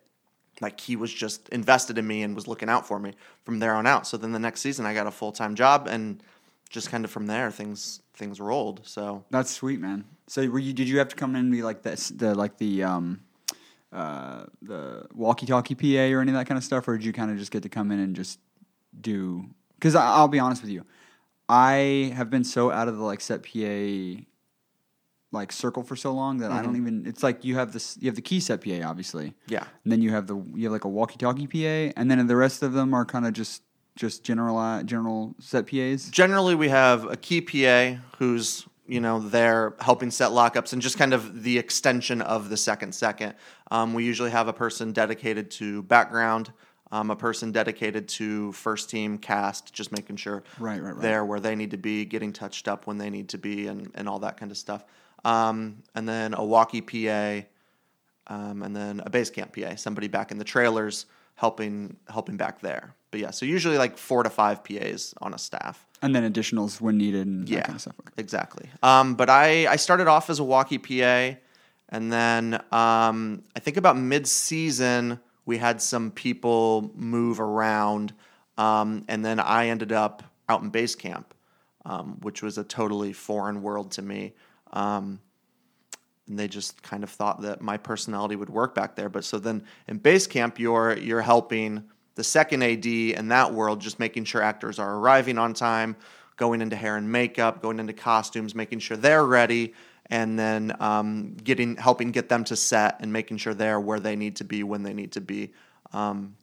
like 0.61 0.79
he 0.81 0.95
was 0.97 1.13
just 1.13 1.49
invested 1.49 1.99
in 1.99 2.07
me 2.07 2.23
and 2.23 2.35
was 2.35 2.47
looking 2.47 2.69
out 2.69 2.87
for 2.87 2.99
me 2.99 3.15
from 3.45 3.59
there 3.59 3.75
on 3.75 3.87
out. 3.87 4.07
So 4.07 4.17
then 4.17 4.33
the 4.33 4.39
next 4.39 4.61
season 4.61 4.87
I 4.87 4.95
got 4.95 5.07
a 5.07 5.11
full 5.11 5.33
time 5.33 5.55
job 5.55 5.89
and 5.89 6.23
just 6.73 6.91
kind 6.91 7.05
of 7.05 7.11
from 7.11 7.27
there 7.27 7.51
things 7.51 8.03
things 8.15 8.41
rolled. 8.41 8.81
So 8.85 9.25
That's 9.31 9.51
sweet, 9.51 9.79
man. 9.79 10.05
So 10.27 10.49
were 10.49 10.59
you? 10.59 10.73
Did 10.73 10.89
you 10.89 10.99
have 10.99 11.09
to 11.09 11.17
come 11.17 11.37
in 11.37 11.43
and 11.43 11.53
be 11.53 11.63
like 11.63 11.83
this, 11.83 12.09
the 12.09 12.35
like 12.35 12.57
the 12.59 12.83
um, 12.83 13.21
uh, 13.93 14.45
the 14.63 15.07
walkie-talkie 15.15 15.75
PA 15.75 16.15
or 16.15 16.21
any 16.21 16.33
of 16.33 16.37
that 16.37 16.47
kind 16.47 16.59
of 16.59 16.65
stuff, 16.65 16.89
or 16.89 16.97
did 16.97 17.05
you 17.05 17.13
kind 17.13 17.31
of 17.31 17.39
just 17.39 17.53
get 17.53 17.63
to 17.63 17.69
come 17.69 17.93
in 17.93 18.01
and 18.01 18.17
just 18.17 18.41
do? 18.99 19.45
Because 19.75 19.95
I'll 19.95 20.29
be 20.29 20.39
honest 20.39 20.63
with 20.63 20.71
you, 20.71 20.85
I 21.49 22.13
have 22.17 22.31
been 22.31 22.45
so 22.45 22.71
out 22.71 22.89
of 22.89 22.97
the 22.97 23.05
like 23.05 23.21
set 23.21 23.43
PA 23.43 24.23
like 25.31 25.51
circle 25.51 25.83
for 25.83 25.97
so 25.97 26.13
long 26.13 26.39
that 26.39 26.51
I 26.51 26.63
don't 26.63 26.77
even. 26.77 27.07
It's 27.07 27.23
like 27.23 27.45
you 27.45 27.57
have 27.57 27.73
this, 27.73 27.99
you 28.01 28.09
have 28.09 28.17
the 28.17 28.23
key 28.23 28.41
set 28.41 28.65
PA, 28.65 28.89
obviously, 28.89 29.35
yeah. 29.47 29.65
and 29.85 29.93
then 29.93 30.01
you 30.01 30.11
have 30.11 30.27
the 30.27 30.37
you 30.55 30.65
have 30.65 30.73
like 30.73 30.85
a 30.85 30.89
walkie-talkie 30.89 31.47
PA, 31.47 31.93
and 32.01 32.11
then 32.11 32.27
the 32.27 32.37
rest 32.37 32.63
of 32.63 32.73
them 32.73 32.95
are 32.95 33.05
kind 33.05 33.27
of 33.27 33.35
just 33.35 33.63
just 33.97 34.25
general 34.25 34.83
general 34.85 35.35
set 35.39 35.67
PAs. 35.67 36.09
Generally 36.11 36.55
we 36.55 36.69
have 36.69 37.05
a 37.05 37.17
key 37.17 37.41
PA 37.41 38.01
who's 38.19 38.67
you 38.87 39.01
know 39.01 39.21
there 39.21 39.75
helping 39.81 40.11
set 40.11 40.31
lockups 40.31 40.73
and 40.73 40.83
just 40.83 40.99
kind 40.99 41.13
of 41.15 41.43
the 41.43 41.59
extension 41.59 42.23
of 42.23 42.49
the 42.49 42.57
second 42.57 42.95
second. 42.95 43.35
Um, 43.71 43.95
we 43.95 44.05
usually 44.05 44.31
have 44.31 44.49
a 44.49 44.53
person 44.53 44.93
dedicated 44.93 45.51
to 45.53 45.83
background. 45.83 46.53
Um, 46.91 47.11
a 47.11 47.17
person 47.17 47.53
dedicated 47.53 48.07
to 48.09 48.53
first 48.53 48.91
team 48.91 49.17
cast, 49.17 49.73
just 49.73 49.93
making 49.93 50.17
sure 50.17 50.43
Right, 50.59 50.83
right, 50.83 50.93
right. 50.93 51.01
they're 51.01 51.25
where 51.25 51.41
they 51.41 51.55
need 51.57 51.71
to 51.71 51.79
be, 51.79 52.05
getting 52.05 52.35
touched 52.35 52.69
up 52.69 52.87
when 52.87 52.99
they 52.99 53.09
need 53.09 53.31
to 53.31 53.39
be, 53.39 53.67
and, 53.69 53.91
and 53.95 54.07
all 54.07 54.19
that 54.19 54.37
kind 54.37 54.51
of 54.51 54.59
stuff. 54.59 54.85
Um, 55.25 55.83
and 55.95 56.07
then 56.07 56.35
a 56.35 56.45
walkie 56.45 56.83
PA, 56.83 57.47
um, 58.27 58.63
and 58.63 58.77
then 58.77 59.01
a 59.07 59.09
base 59.09 59.31
camp 59.31 59.57
PA, 59.57 59.75
somebody 59.77 60.07
back 60.07 60.33
in 60.33 60.37
the 60.37 60.45
trailers 60.45 61.07
helping 61.43 61.97
helping 62.09 62.37
back 62.37 62.61
there. 62.61 62.95
But 63.11 63.19
yeah, 63.19 63.33
so 63.33 63.45
usually 63.45 63.77
like 63.77 63.99
four 63.99 64.23
to 64.23 64.31
five 64.31 64.63
PAs 64.63 65.13
on 65.21 65.35
a 65.35 65.39
staff. 65.39 65.85
And 66.01 66.15
then 66.15 66.23
additionals 66.33 66.81
when 66.81 66.99
needed 66.99 67.27
and 67.27 67.49
Yeah, 67.49 67.57
that 67.57 67.67
kind 67.67 67.75
of 67.77 67.81
stuff. 67.83 67.95
Okay. 68.01 68.13
exactly. 68.17 68.71
Um, 68.81 69.17
but 69.17 69.29
I 69.29 69.67
I 69.67 69.75
started 69.75 70.07
off 70.07 70.31
as 70.31 70.39
a 70.39 70.45
walkie 70.45 70.79
PA, 70.79 71.37
and 71.89 72.13
then 72.13 72.55
um, 72.71 73.43
I 73.57 73.59
think 73.59 73.77
about 73.77 73.97
mid 73.99 74.29
season 74.29 75.19
we 75.45 75.59
had 75.59 75.83
some 75.83 76.13
people 76.13 76.93
move 76.95 77.41
around, 77.41 78.15
um, 78.57 79.05
and 79.09 79.25
then 79.25 79.41
I 79.41 79.67
ended 79.67 79.91
up 79.91 80.23
out 80.49 80.63
in 80.63 80.71
base 80.71 80.95
camp, 80.95 81.35
um, 81.85 82.19
which 82.21 82.41
was 82.41 82.57
a 82.57 82.63
totally 82.65 83.13
foreign 83.13 83.63
world 83.63 83.91
to 83.93 84.03
me. 84.03 84.35
Um, 84.73 85.19
and 86.29 86.39
they 86.39 86.49
just 86.49 86.83
kind 86.83 87.03
of 87.03 87.11
thought 87.11 87.43
that 87.43 87.61
my 87.61 87.77
personality 87.77 88.37
would 88.37 88.51
work 88.51 88.75
back 88.75 88.97
there. 88.97 89.09
But 89.09 89.25
so 89.25 89.39
then 89.39 89.65
in 89.89 89.99
base 89.99 90.27
camp, 90.27 90.59
you're 90.59 90.97
you're 90.97 91.23
helping 91.23 91.85
the 92.15 92.25
second 92.25 92.63
AD 92.63 92.87
in 92.87 93.29
that 93.29 93.53
world, 93.53 93.81
just 93.81 93.99
making 93.99 94.25
sure 94.25 94.43
actors 94.43 94.79
are 94.79 94.97
arriving 94.97 95.39
on 95.39 95.55
time, 95.55 95.97
going 96.37 96.61
into 96.61 96.77
hair 96.77 96.97
and 96.97 97.11
makeup, 97.11 97.63
going 97.63 97.81
into 97.81 97.93
costumes, 97.93 98.55
making 98.55 98.79
sure 98.79 98.97
they're 98.97 99.25
ready, 99.25 99.75
and 100.07 100.39
then 100.39 100.77
um, 100.81 101.35
getting 101.43 101.77
helping 101.77 102.11
get 102.11 102.29
them 102.29 102.45
to 102.45 102.57
set 102.57 102.99
and 103.01 103.13
making 103.13 103.39
sure 103.39 103.55
they're 103.55 103.81
where 103.81 104.01
they 104.01 104.17
need 104.17 104.37
to 104.37 104.45
be 104.45 104.63
when 104.63 104.83
they 104.83 104.93
need 104.93 105.13
to 105.13 105.21
be. 105.21 105.53
Um, 105.93 106.37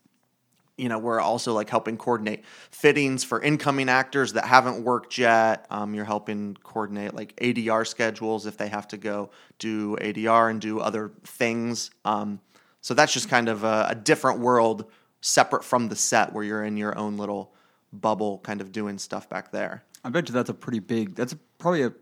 you 0.80 0.90
know, 0.90 0.98
we're 0.98 1.20
also 1.20 1.54
like 1.54 1.70
helping 1.70 1.98
coordinate 1.98 2.44
fittings 2.72 3.24
for 3.24 3.42
incoming 3.42 3.90
actors 3.90 4.34
that 4.34 4.46
haven't 4.46 4.84
worked 4.84 5.18
yet. 5.18 5.66
Um, 5.70 5.94
you're 5.94 6.06
helping 6.06 6.56
coordinate 6.64 7.14
like 7.14 7.36
ADR 7.38 7.86
schedules 7.86 8.46
if 8.46 8.58
they 8.58 8.68
have 8.70 8.88
to 8.90 8.98
go 8.98 9.30
do 9.58 9.96
ADR 9.98 10.50
and 10.50 10.62
do 10.62 10.80
other 10.80 11.12
things. 11.24 11.92
Um, 12.06 12.40
so 12.82 12.94
that's 12.94 13.14
just 13.14 13.30
kind 13.30 13.50
of 13.50 13.64
a, 13.64 13.88
a 13.90 13.96
different 13.96 14.40
world 14.40 14.86
separate 15.22 15.64
from 15.64 15.90
the 15.90 15.96
set 15.96 16.34
where 16.34 16.44
you're 16.44 16.64
in 16.64 16.78
your 16.78 16.98
own 16.98 17.18
little 17.18 17.54
bubble 17.92 18.40
kind 18.40 18.62
of 18.62 18.72
doing 18.72 18.98
stuff 18.98 19.28
back 19.28 19.52
there. 19.52 19.84
I 20.04 20.10
bet 20.10 20.30
you 20.30 20.34
that's 20.34 20.50
a 20.50 20.54
pretty 20.54 20.80
big. 20.80 21.16
That's 21.16 21.36
probably 21.58 21.84
a 21.84 21.94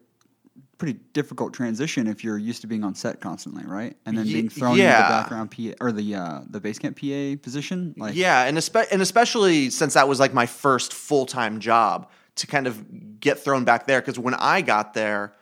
pretty 0.78 1.00
difficult 1.14 1.54
transition 1.54 2.08
if 2.08 2.24
you're 2.24 2.38
used 2.38 2.62
to 2.62 2.68
being 2.68 2.84
on 2.84 2.94
set 2.96 3.20
constantly, 3.20 3.64
right? 3.66 3.96
And 4.06 4.18
then 4.18 4.26
Ye- 4.26 4.34
being 4.34 4.50
thrown 4.50 4.74
into 4.74 4.84
the 4.84 5.10
background 5.10 5.52
PA 5.52 5.86
or 5.86 5.92
the 5.92 6.16
uh, 6.16 6.42
the 6.50 6.60
base 6.60 6.80
camp 6.80 7.00
PA 7.00 7.36
position. 7.42 7.96
Like, 7.98 8.16
yeah, 8.16 8.44
and 8.44 8.58
espe- 8.58 8.88
and 8.92 9.02
especially 9.02 9.70
since 9.70 9.96
that 9.96 10.08
was 10.08 10.20
like 10.20 10.34
my 10.34 10.46
first 10.46 10.94
full 10.94 11.26
time 11.26 11.60
job 11.60 12.10
to 12.36 12.48
kind 12.48 12.68
of 12.68 13.20
get 13.20 13.40
thrown 13.40 13.64
back 13.66 13.88
there 13.88 14.00
because 14.02 14.20
when 14.20 14.36
I 14.36 14.62
got 14.62 14.94
there, 14.94 15.34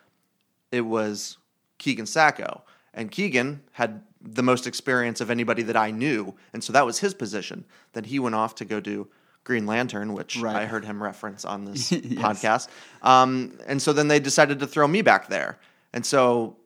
it 0.72 0.82
was 0.82 1.38
Keegan 1.78 2.06
Sacco, 2.06 2.64
and 2.94 3.12
Keegan 3.12 3.62
had 3.74 4.02
the 4.22 4.44
most 4.44 4.66
experience 4.66 5.22
of 5.22 5.30
anybody 5.30 5.62
that 5.64 5.78
I 5.78 5.92
knew, 5.92 6.36
and 6.54 6.64
so 6.64 6.74
that 6.74 6.86
was 6.86 7.00
his 7.00 7.14
position. 7.14 7.66
Then 7.94 8.06
he 8.06 8.20
went 8.20 8.36
off 8.36 8.56
to 8.56 8.66
go 8.66 8.80
do 8.80 9.08
Green 9.46 9.66
Lantern, 9.66 10.12
which 10.14 10.38
Right. 10.38 10.56
I 10.58 10.66
heard 10.66 10.84
him 10.84 11.02
reference 11.02 11.46
on 11.46 11.64
this 11.64 11.92
Yes. 11.92 12.04
podcast. 12.04 12.68
Um, 13.02 13.58
and 13.68 13.82
so 13.82 13.94
then 13.94 14.10
they 14.10 14.20
decided 14.20 14.60
to 14.60 14.68
throw 14.68 14.88
me 14.88 15.02
back 15.02 15.30
there, 15.30 15.58
and 15.94 16.06
so 16.06 16.58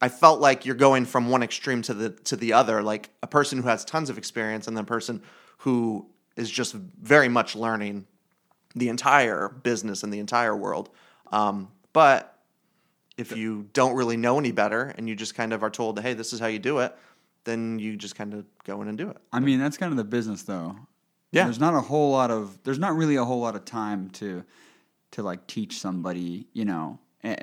I 0.00 0.08
felt 0.08 0.40
like 0.40 0.64
you're 0.64 0.74
going 0.76 1.04
from 1.04 1.28
one 1.28 1.42
extreme 1.42 1.82
to 1.82 1.92
the 1.92 2.10
to 2.10 2.36
the 2.36 2.54
other, 2.54 2.82
like 2.82 3.10
a 3.22 3.26
person 3.26 3.60
who 3.60 3.68
has 3.68 3.84
tons 3.84 4.08
of 4.08 4.16
experience 4.16 4.66
and 4.66 4.74
then 4.76 4.84
a 4.84 4.86
person 4.86 5.22
who 5.58 6.06
is 6.36 6.50
just 6.50 6.72
very 6.74 7.28
much 7.28 7.54
learning 7.54 8.06
the 8.74 8.88
entire 8.88 9.48
business 9.48 10.02
and 10.04 10.12
the 10.12 10.20
entire 10.20 10.56
world. 10.56 10.88
Um, 11.32 11.68
but 11.92 12.38
if 13.18 13.36
you 13.36 13.68
don't 13.74 13.94
really 13.94 14.16
know 14.16 14.38
any 14.38 14.52
better 14.52 14.94
and 14.96 15.06
you 15.08 15.14
just 15.16 15.34
kind 15.34 15.52
of 15.52 15.62
are 15.62 15.68
told, 15.68 16.00
hey, 16.00 16.14
this 16.14 16.32
is 16.32 16.38
how 16.40 16.46
you 16.46 16.58
do 16.60 16.78
it, 16.78 16.96
then 17.44 17.78
you 17.78 17.96
just 17.96 18.14
kind 18.14 18.32
of 18.32 18.46
go 18.64 18.80
in 18.80 18.88
and 18.88 18.96
do 18.96 19.10
it. 19.10 19.16
I 19.32 19.40
mean, 19.40 19.58
that's 19.58 19.76
kind 19.76 19.92
of 19.92 19.98
the 19.98 20.04
business, 20.04 20.44
though. 20.44 20.76
Yeah. 21.32 21.44
There's 21.44 21.60
not 21.60 21.74
a 21.74 21.80
whole 21.80 22.10
lot 22.10 22.30
of. 22.30 22.58
There's 22.64 22.78
not 22.78 22.96
really 22.96 23.16
a 23.16 23.24
whole 23.24 23.40
lot 23.40 23.54
of 23.56 23.64
time 23.64 24.10
to, 24.10 24.44
to 25.12 25.22
like 25.22 25.46
teach 25.46 25.78
somebody, 25.78 26.46
you 26.52 26.64
know, 26.64 26.98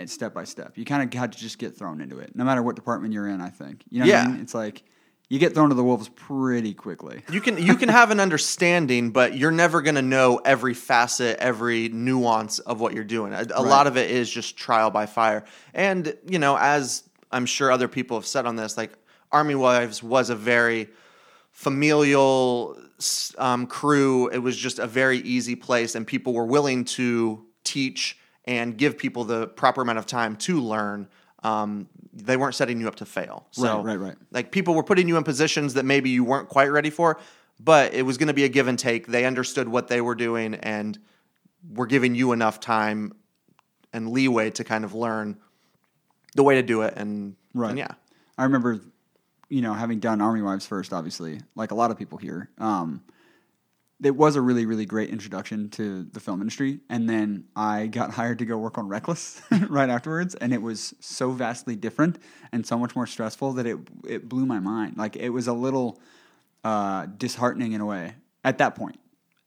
step 0.06 0.34
by 0.34 0.44
step. 0.44 0.78
You 0.78 0.86
kind 0.86 1.04
of 1.04 1.10
got 1.10 1.32
to 1.32 1.38
just 1.38 1.58
get 1.58 1.76
thrown 1.76 2.02
into 2.02 2.20
it, 2.20 2.36
no 2.36 2.44
matter 2.44 2.62
what 2.62 2.76
department 2.76 3.14
you're 3.14 3.28
in. 3.28 3.40
I 3.42 3.50
think. 3.50 3.84
You 3.90 4.00
know. 4.00 4.06
What 4.08 4.16
I 4.16 4.22
Yeah. 4.24 4.28
mean? 4.30 4.42
It's 4.42 4.54
like 4.54 4.84
you 5.30 5.40
get 5.40 5.54
thrown 5.54 5.70
to 5.70 5.76
the 5.76 5.84
wolves 5.84 6.10
pretty 6.10 6.74
quickly. 6.74 7.22
You 7.32 7.42
can 7.42 7.58
you 7.58 7.76
can 7.76 7.90
have 7.90 8.12
an 8.12 8.20
understanding, 8.20 9.12
but 9.12 9.38
you're 9.38 9.52
never 9.52 9.82
going 9.82 9.96
to 9.96 10.02
know 10.02 10.40
every 10.44 10.74
facet, 10.74 11.38
every 11.40 11.90
nuance 11.90 12.60
of 12.60 12.80
what 12.80 12.94
you're 12.94 13.04
doing. 13.04 13.34
A, 13.34 13.46
a 13.54 13.62
lot 13.62 13.88
of 13.88 13.98
it 13.98 14.10
is 14.12 14.30
just 14.30 14.58
trial 14.58 14.90
by 14.90 15.06
fire. 15.06 15.44
And 15.74 16.14
you 16.28 16.40
know, 16.40 16.58
as 16.58 17.04
I'm 17.32 17.46
sure 17.46 17.72
other 17.72 17.88
people 17.88 18.18
have 18.18 18.26
said 18.26 18.46
on 18.46 18.56
this, 18.56 18.78
like 18.78 18.92
Army 19.32 19.56
Wives 19.56 20.02
was 20.02 20.30
a 20.30 20.36
very 20.36 20.88
familial 21.58 22.78
um, 23.40 23.66
crew. 23.66 24.28
It 24.28 24.38
was 24.38 24.56
just 24.56 24.78
a 24.78 24.86
very 24.86 25.18
easy 25.18 25.56
place, 25.56 25.96
and 25.96 26.06
people 26.06 26.34
were 26.36 26.46
willing 26.46 26.86
to 26.86 27.44
teach 27.64 28.16
and 28.46 28.78
give 28.78 28.96
people 28.96 29.24
the 29.24 29.48
proper 29.48 29.82
amount 29.82 29.98
of 29.98 30.06
time 30.06 30.36
to 30.36 30.62
learn. 30.62 31.08
Um, 31.42 31.90
they 32.14 32.38
weren't 32.38 32.54
setting 32.54 32.80
you 32.80 32.88
up 32.88 32.98
to 32.98 33.06
fail. 33.06 33.48
So, 33.50 33.82
Right, 33.82 33.96
right, 33.98 34.10
right. 34.10 34.16
Like 34.30 34.52
people 34.52 34.76
were 34.76 34.84
putting 34.84 35.08
you 35.08 35.18
in 35.18 35.24
positions 35.24 35.74
that 35.74 35.84
maybe 35.84 36.12
you 36.12 36.24
weren't 36.24 36.48
quite 36.48 36.68
ready 36.68 36.92
for, 36.92 37.20
but 37.60 37.92
it 37.92 38.04
was 38.04 38.20
going 38.20 38.28
to 38.28 38.36
be 38.36 38.44
a 38.44 38.50
give 38.50 38.68
and 38.68 38.78
take. 38.78 39.08
They 39.08 39.26
understood 39.26 39.68
what 39.68 39.88
they 39.88 40.00
were 40.00 40.16
doing 40.16 40.54
and 40.54 41.00
were 41.74 41.88
giving 41.88 42.14
you 42.14 42.34
enough 42.34 42.60
time 42.60 43.14
and 43.92 44.12
leeway 44.12 44.52
to 44.52 44.64
kind 44.64 44.86
of 44.86 44.94
learn 44.94 45.38
the 46.36 46.44
way 46.44 46.54
to 46.54 46.62
do 46.62 46.84
it. 46.84 46.94
And, 46.96 47.36
Right. 47.56 47.72
and 47.72 47.80
yeah. 47.80 47.94
I 48.38 48.44
remember, 48.44 48.80
you 49.50 49.62
know, 49.62 49.74
having 49.74 50.00
done 50.00 50.22
Army 50.22 50.42
Wives 50.42 50.66
first, 50.66 50.94
obviously, 50.94 51.40
like 51.56 51.72
a 51.72 51.76
lot 51.76 51.92
of 51.92 51.98
people 51.98 52.18
here. 52.18 52.50
Um, 52.58 53.02
it 54.04 54.16
was 54.16 54.36
a 54.36 54.42
really, 54.42 54.66
really 54.66 54.86
great 54.86 55.10
introduction 55.10 55.70
to 55.72 56.04
the 56.04 56.20
film 56.20 56.42
industry. 56.42 56.80
And 56.90 57.10
then 57.10 57.46
I 57.56 57.88
got 57.88 58.12
hired 58.14 58.40
to 58.40 58.46
go 58.46 58.58
work 58.58 58.78
on 58.78 58.88
Reckless 58.88 59.42
right 59.70 59.90
afterwards. 59.90 60.36
And 60.36 60.54
it 60.54 60.62
was 60.62 60.94
so 61.00 61.32
vastly 61.32 61.76
different 61.76 62.20
and 62.52 62.66
so 62.66 62.78
much 62.78 62.96
more 62.96 63.08
stressful 63.08 63.54
that 63.54 63.66
it, 63.66 63.78
it 64.08 64.30
blew 64.30 64.46
my 64.46 64.60
mind. 64.60 64.98
Like 64.98 65.16
it 65.16 65.30
was 65.30 65.48
a 65.48 65.54
little 65.54 66.00
uh, 66.64 67.08
disheartening 67.18 67.72
in 67.74 67.82
a 67.82 67.86
way 67.86 68.16
at 68.44 68.60
that 68.60 68.76
point, 68.76 69.00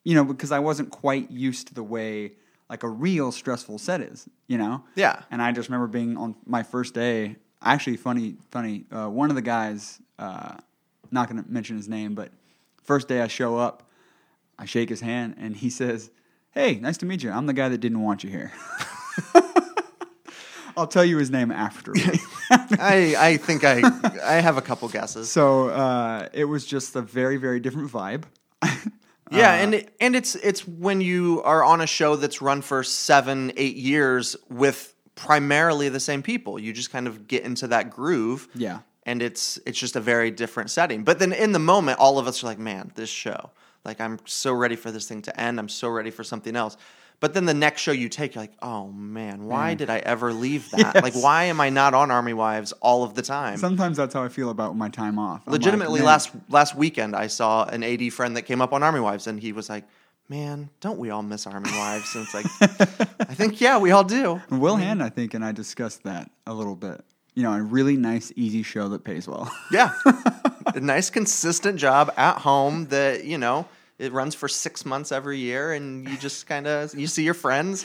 you 0.04 0.14
know, 0.14 0.24
because 0.24 0.50
I 0.52 0.58
wasn't 0.58 0.90
quite 0.90 1.30
used 1.30 1.68
to 1.68 1.74
the 1.74 1.82
way 1.82 2.32
like 2.68 2.82
a 2.82 2.88
real 2.88 3.32
stressful 3.32 3.78
set 3.78 4.00
is, 4.00 4.28
you 4.46 4.56
know? 4.56 4.84
Yeah. 4.94 5.22
And 5.30 5.42
I 5.42 5.52
just 5.52 5.68
remember 5.68 5.86
being 5.86 6.16
on 6.16 6.36
my 6.46 6.62
first 6.62 6.94
day. 6.94 7.36
Actually, 7.62 7.96
funny, 7.96 8.36
funny. 8.50 8.84
Uh, 8.90 9.08
one 9.08 9.30
of 9.30 9.36
the 9.36 9.42
guys, 9.42 10.00
uh, 10.18 10.56
not 11.10 11.28
going 11.28 11.42
to 11.42 11.50
mention 11.50 11.76
his 11.76 11.88
name, 11.88 12.14
but 12.14 12.30
first 12.82 13.06
day 13.08 13.20
I 13.20 13.26
show 13.28 13.56
up, 13.58 13.88
I 14.58 14.64
shake 14.64 14.88
his 14.88 15.00
hand, 15.00 15.34
and 15.38 15.56
he 15.56 15.68
says, 15.70 16.10
"Hey, 16.52 16.76
nice 16.76 16.96
to 16.98 17.06
meet 17.06 17.22
you. 17.22 17.30
I'm 17.30 17.46
the 17.46 17.52
guy 17.52 17.68
that 17.68 17.78
didn't 17.78 18.00
want 18.02 18.24
you 18.24 18.30
here." 18.30 18.52
I'll 20.76 20.86
tell 20.86 21.04
you 21.04 21.18
his 21.18 21.30
name 21.30 21.50
after. 21.50 21.92
I, 22.50 23.14
I 23.18 23.36
think 23.36 23.64
I 23.64 23.82
I 24.24 24.34
have 24.34 24.56
a 24.56 24.62
couple 24.62 24.88
guesses. 24.88 25.30
so 25.30 25.68
uh, 25.68 26.28
it 26.32 26.44
was 26.44 26.64
just 26.64 26.96
a 26.96 27.02
very, 27.02 27.36
very 27.36 27.60
different 27.60 27.90
vibe. 27.90 28.24
Yeah, 29.32 29.54
and 29.54 29.74
it, 29.74 29.94
and 30.00 30.16
it's 30.16 30.34
it's 30.34 30.66
when 30.66 31.00
you 31.00 31.40
are 31.44 31.62
on 31.62 31.80
a 31.80 31.86
show 31.86 32.16
that's 32.16 32.42
run 32.42 32.62
for 32.62 32.82
seven, 32.82 33.52
eight 33.56 33.76
years 33.76 34.34
with 34.48 34.92
primarily 35.20 35.90
the 35.90 36.00
same 36.00 36.22
people. 36.22 36.58
You 36.58 36.72
just 36.72 36.90
kind 36.90 37.06
of 37.06 37.28
get 37.28 37.44
into 37.44 37.68
that 37.68 37.90
groove. 37.90 38.48
Yeah. 38.54 38.80
And 39.04 39.22
it's 39.22 39.58
it's 39.66 39.78
just 39.78 39.96
a 39.96 40.00
very 40.00 40.30
different 40.30 40.70
setting. 40.70 41.04
But 41.04 41.18
then 41.18 41.32
in 41.32 41.52
the 41.52 41.58
moment, 41.58 41.98
all 41.98 42.18
of 42.18 42.26
us 42.26 42.42
are 42.42 42.46
like, 42.46 42.58
man, 42.58 42.90
this 42.94 43.10
show. 43.10 43.50
Like 43.84 44.00
I'm 44.00 44.18
so 44.24 44.52
ready 44.52 44.76
for 44.76 44.90
this 44.90 45.06
thing 45.06 45.22
to 45.22 45.40
end. 45.40 45.58
I'm 45.58 45.68
so 45.68 45.88
ready 45.88 46.10
for 46.10 46.24
something 46.24 46.56
else. 46.56 46.76
But 47.18 47.34
then 47.34 47.44
the 47.44 47.52
next 47.52 47.82
show 47.82 47.92
you 47.92 48.08
take, 48.08 48.34
you're 48.34 48.42
like, 48.42 48.54
oh 48.62 48.88
man, 48.88 49.44
why 49.44 49.74
did 49.74 49.90
I 49.90 49.98
ever 49.98 50.32
leave 50.32 50.70
that? 50.76 51.02
Like, 51.02 51.14
why 51.14 51.44
am 51.44 51.60
I 51.60 51.68
not 51.68 51.92
on 51.92 52.10
Army 52.10 52.32
Wives 52.32 52.72
all 52.80 53.04
of 53.04 53.14
the 53.14 53.20
time? 53.20 53.58
Sometimes 53.58 53.98
that's 53.98 54.14
how 54.14 54.22
I 54.22 54.28
feel 54.28 54.48
about 54.48 54.74
my 54.74 54.88
time 54.88 55.18
off. 55.18 55.42
I'm 55.46 55.52
like, 55.52 55.60
legitimately 55.60 56.00
"Man, 56.00 56.06
last 56.06 56.30
last 56.48 56.74
weekend 56.74 57.14
I 57.14 57.26
saw 57.26 57.64
an 57.64 57.82
AD 57.82 58.12
friend 58.14 58.36
that 58.36 58.42
came 58.42 58.62
up 58.62 58.72
on 58.72 58.82
Army 58.82 59.00
Wives 59.00 59.26
and 59.26 59.38
he 59.38 59.52
was 59.52 59.68
like, 59.68 59.84
"Man, 60.30 60.70
don't 60.80 60.98
we 60.98 61.10
all 61.10 61.22
miss 61.22 61.46
Army 61.46 61.70
Wives?" 61.72 62.14
And 62.14 62.24
it's 62.24 62.32
like, 62.34 62.46
I 63.28 63.34
think 63.34 63.60
yeah, 63.60 63.76
we 63.78 63.90
all 63.90 64.04
do. 64.04 64.40
Will 64.48 64.76
Hand, 64.76 65.02
I 65.02 65.10
think, 65.10 65.34
and 65.34 65.44
I 65.44 65.52
discussed 65.52 66.04
that 66.04 66.30
a 66.46 66.54
little 66.54 66.76
bit. 66.76 67.04
You 67.34 67.42
know, 67.42 67.52
a 67.52 67.60
really 67.60 67.96
nice, 67.96 68.32
easy 68.36 68.62
show 68.62 68.88
that 68.88 69.04
pays 69.04 69.28
well. 69.28 69.52
Yeah, 69.72 69.92
a 70.74 70.80
nice 70.80 71.10
consistent 71.10 71.78
job 71.78 72.12
at 72.16 72.38
home 72.38 72.86
that 72.86 73.24
you 73.24 73.36
know 73.36 73.66
it 73.98 74.12
runs 74.12 74.34
for 74.34 74.48
six 74.48 74.86
months 74.86 75.12
every 75.12 75.38
year, 75.38 75.72
and 75.72 76.08
you 76.08 76.16
just 76.16 76.46
kind 76.46 76.66
of 76.66 76.94
you 76.94 77.06
see 77.06 77.24
your 77.24 77.34
friends, 77.34 77.84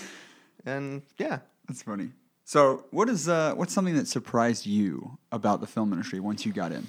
and 0.65 1.01
yeah. 1.17 1.39
That's 1.67 1.81
funny. 1.81 2.11
So, 2.43 2.85
what 2.91 3.09
is 3.09 3.27
uh, 3.27 3.53
what's 3.55 3.73
something 3.73 3.95
that 3.95 4.07
surprised 4.07 4.67
you 4.67 5.17
about 5.31 5.61
the 5.61 5.67
film 5.67 5.91
industry 5.91 6.19
once 6.19 6.45
you 6.45 6.53
got 6.53 6.71
in? 6.71 6.87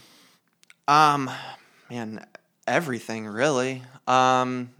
Um, 0.86 1.30
man, 1.90 2.25
everything 2.66 3.26
really. 3.26 3.82
Um, 4.06 4.70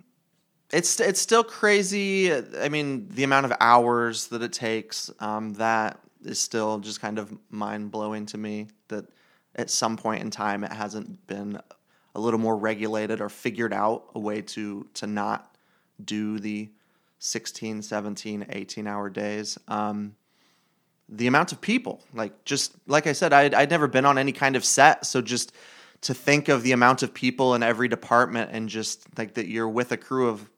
it's 0.71 0.99
it's 1.01 1.21
still 1.21 1.45
crazy. 1.45 2.33
I 2.33 2.69
mean, 2.69 3.09
the 3.09 3.25
amount 3.25 3.47
of 3.47 3.53
hours 3.61 4.29
that 4.29 4.43
it 4.43 4.53
takes. 4.53 5.11
Um, 5.21 5.55
that 5.55 6.01
is 6.25 6.41
still 6.41 6.79
just 6.79 7.01
kind 7.01 7.19
of 7.19 7.37
mind 7.51 7.91
blowing 7.91 8.27
to 8.27 8.39
me. 8.39 8.69
That 8.89 9.07
at 9.55 9.71
some 9.71 9.97
point 9.97 10.23
in 10.23 10.31
time, 10.31 10.65
it 10.65 10.73
hasn't 10.73 11.27
been 11.27 11.61
a 12.17 12.21
little 12.21 12.41
more 12.41 12.57
regulated 12.57 13.21
or 13.21 13.29
figured 13.29 13.73
out 13.73 14.05
a 14.15 14.19
way 14.19 14.41
to 14.41 14.89
to 14.95 15.07
not 15.07 15.55
do 16.03 16.39
the 16.39 16.69
16 17.19 17.83
17 17.83 18.47
18 18.49 18.87
hour 18.87 19.09
days 19.09 19.59
um, 19.69 20.15
the 21.09 21.27
amount 21.27 21.53
of 21.53 21.61
people 21.61 22.03
like 22.13 22.45
just 22.45 22.75
like 22.87 23.07
i 23.07 23.13
said 23.13 23.33
I'd, 23.33 23.55
I'd 23.55 23.71
never 23.71 23.87
been 23.87 24.05
on 24.05 24.19
any 24.19 24.33
kind 24.33 24.57
of 24.57 24.65
set 24.65 25.07
so 25.07 25.23
just 25.23 25.53
to 26.03 26.15
think 26.15 26.49
of 26.49 26.63
the 26.63 26.73
amount 26.73 27.03
of 27.03 27.15
people 27.15 27.55
in 27.55 27.63
every 27.63 27.89
department 27.89 28.51
and 28.53 28.69
just 28.69 29.07
like 29.19 29.35
that 29.35 29.47
you're 29.47 29.69
with 29.69 29.93
a 29.93 29.97
crew 29.97 30.29
of 30.29 30.51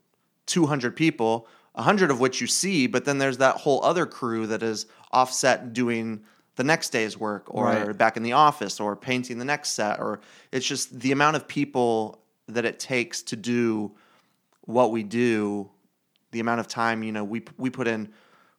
200 0.48 0.96
people 0.96 1.46
100 1.74 2.10
of 2.10 2.18
which 2.20 2.40
you 2.40 2.46
see 2.46 2.86
but 2.88 3.04
then 3.04 3.18
there's 3.18 3.38
that 3.38 3.54
whole 3.56 3.84
other 3.84 4.04
crew 4.06 4.46
that 4.46 4.62
is 4.62 4.86
offset 5.12 5.72
doing 5.72 6.20
the 6.56 6.64
next 6.64 6.90
day's 6.90 7.16
work 7.16 7.44
or 7.48 7.64
Right. 7.64 7.96
back 7.96 8.16
in 8.16 8.22
the 8.24 8.32
office 8.32 8.80
or 8.80 8.96
painting 8.96 9.38
the 9.38 9.44
next 9.44 9.70
set 9.70 10.00
or 10.00 10.20
it's 10.50 10.66
just 10.66 10.98
the 10.98 11.12
amount 11.12 11.36
of 11.36 11.46
people 11.46 12.20
that 12.48 12.64
it 12.64 12.80
takes 12.80 13.22
to 13.22 13.36
do 13.36 13.92
what 14.62 14.90
we 14.90 15.02
do 15.04 15.70
the 16.32 16.40
amount 16.40 16.60
of 16.60 16.66
time 16.66 17.02
you 17.02 17.12
know 17.12 17.22
we 17.24 17.42
we 17.58 17.70
put 17.70 17.86
in 17.86 18.08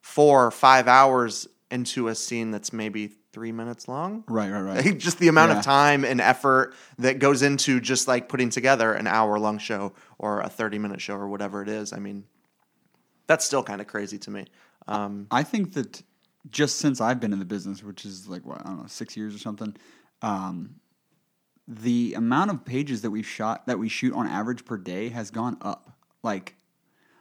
four 0.00 0.46
or 0.46 0.50
five 0.50 0.88
hours 0.88 1.46
into 1.70 2.08
a 2.08 2.14
scene 2.14 2.50
that's 2.50 2.72
maybe 2.72 3.12
three 3.32 3.52
minutes 3.52 3.88
long 3.88 4.24
Right, 4.28 4.50
right, 4.50 4.62
right. 4.84 4.98
just 4.98 5.18
the 5.18 5.28
amount 5.28 5.52
Yeah. 5.52 5.58
of 5.58 5.64
time 5.64 6.04
and 6.04 6.20
effort 6.20 6.74
that 6.98 7.18
goes 7.18 7.42
into 7.42 7.80
just 7.80 8.08
like 8.08 8.28
putting 8.28 8.50
together 8.50 8.92
an 8.92 9.06
hour 9.06 9.38
long 9.38 9.58
show 9.58 9.92
or 10.18 10.40
a 10.40 10.48
30 10.48 10.78
minute 10.78 11.00
show 11.00 11.14
or 11.14 11.28
whatever 11.28 11.62
it 11.62 11.68
is 11.68 11.92
i 11.92 11.98
mean 11.98 12.24
that's 13.26 13.44
still 13.44 13.62
kind 13.62 13.80
of 13.80 13.86
crazy 13.86 14.18
to 14.18 14.30
me 14.30 14.46
um, 14.88 15.26
I 15.30 15.42
think 15.44 15.74
that 15.74 16.02
just 16.50 16.78
since 16.78 17.00
I've 17.00 17.20
been 17.20 17.32
in 17.32 17.38
the 17.38 17.44
business, 17.44 17.82
which 17.84 18.04
is 18.04 18.26
like 18.26 18.44
what 18.44 18.60
I 18.62 18.70
don't 18.70 18.80
know, 18.80 18.86
six 18.88 19.16
years 19.16 19.34
or 19.34 19.38
something, 19.38 19.76
um, 20.22 20.76
the 21.68 22.14
amount 22.14 22.50
of 22.50 22.64
pages 22.64 23.02
that 23.02 23.10
we 23.10 23.22
shot 23.22 23.66
that 23.66 23.78
we 23.78 23.88
shoot 23.88 24.14
on 24.14 24.26
average 24.26 24.64
per 24.64 24.76
day 24.76 25.10
has 25.10 25.30
gone 25.30 25.58
up. 25.60 25.92
Like, 26.22 26.56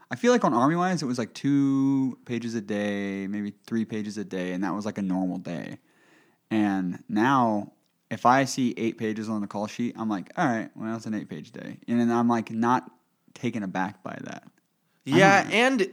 I 0.10 0.16
feel 0.16 0.32
like 0.32 0.44
on 0.44 0.54
Army 0.54 0.76
Wives, 0.78 1.04
it 1.04 1.06
was 1.06 1.20
like 1.20 1.34
two 1.34 2.18
pages 2.26 2.56
a 2.56 2.62
day, 2.62 3.28
maybe 3.28 3.54
three 3.68 3.86
pages 3.86 4.18
a 4.18 4.24
day, 4.24 4.54
and 4.54 4.64
that 4.64 4.74
was 4.74 4.86
like 4.86 4.98
a 4.98 5.04
normal 5.04 5.38
day. 5.38 5.78
And 6.52 7.04
now, 7.08 7.74
if 8.10 8.26
I 8.26 8.46
see 8.46 8.74
eight 8.78 8.98
pages 8.98 9.30
on 9.30 9.42
the 9.42 9.48
call 9.48 9.68
sheet, 9.68 9.96
I'm 9.98 10.10
like, 10.10 10.32
all 10.36 10.48
right, 10.48 10.70
well, 10.76 10.96
it's 10.96 11.06
an 11.06 11.14
eight 11.14 11.30
page 11.30 11.52
day. 11.52 11.78
And 11.88 12.00
then 12.00 12.12
I'm 12.12 12.28
like, 12.28 12.52
not 12.52 12.90
taken 13.34 13.64
aback 13.64 14.04
by 14.04 14.18
that. 14.24 14.44
Yeah, 15.06 15.48
and 15.52 15.90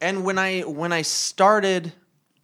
and 0.00 0.24
when 0.24 0.38
I 0.38 0.60
when 0.60 0.92
I 0.92 1.02
started, 1.02 1.92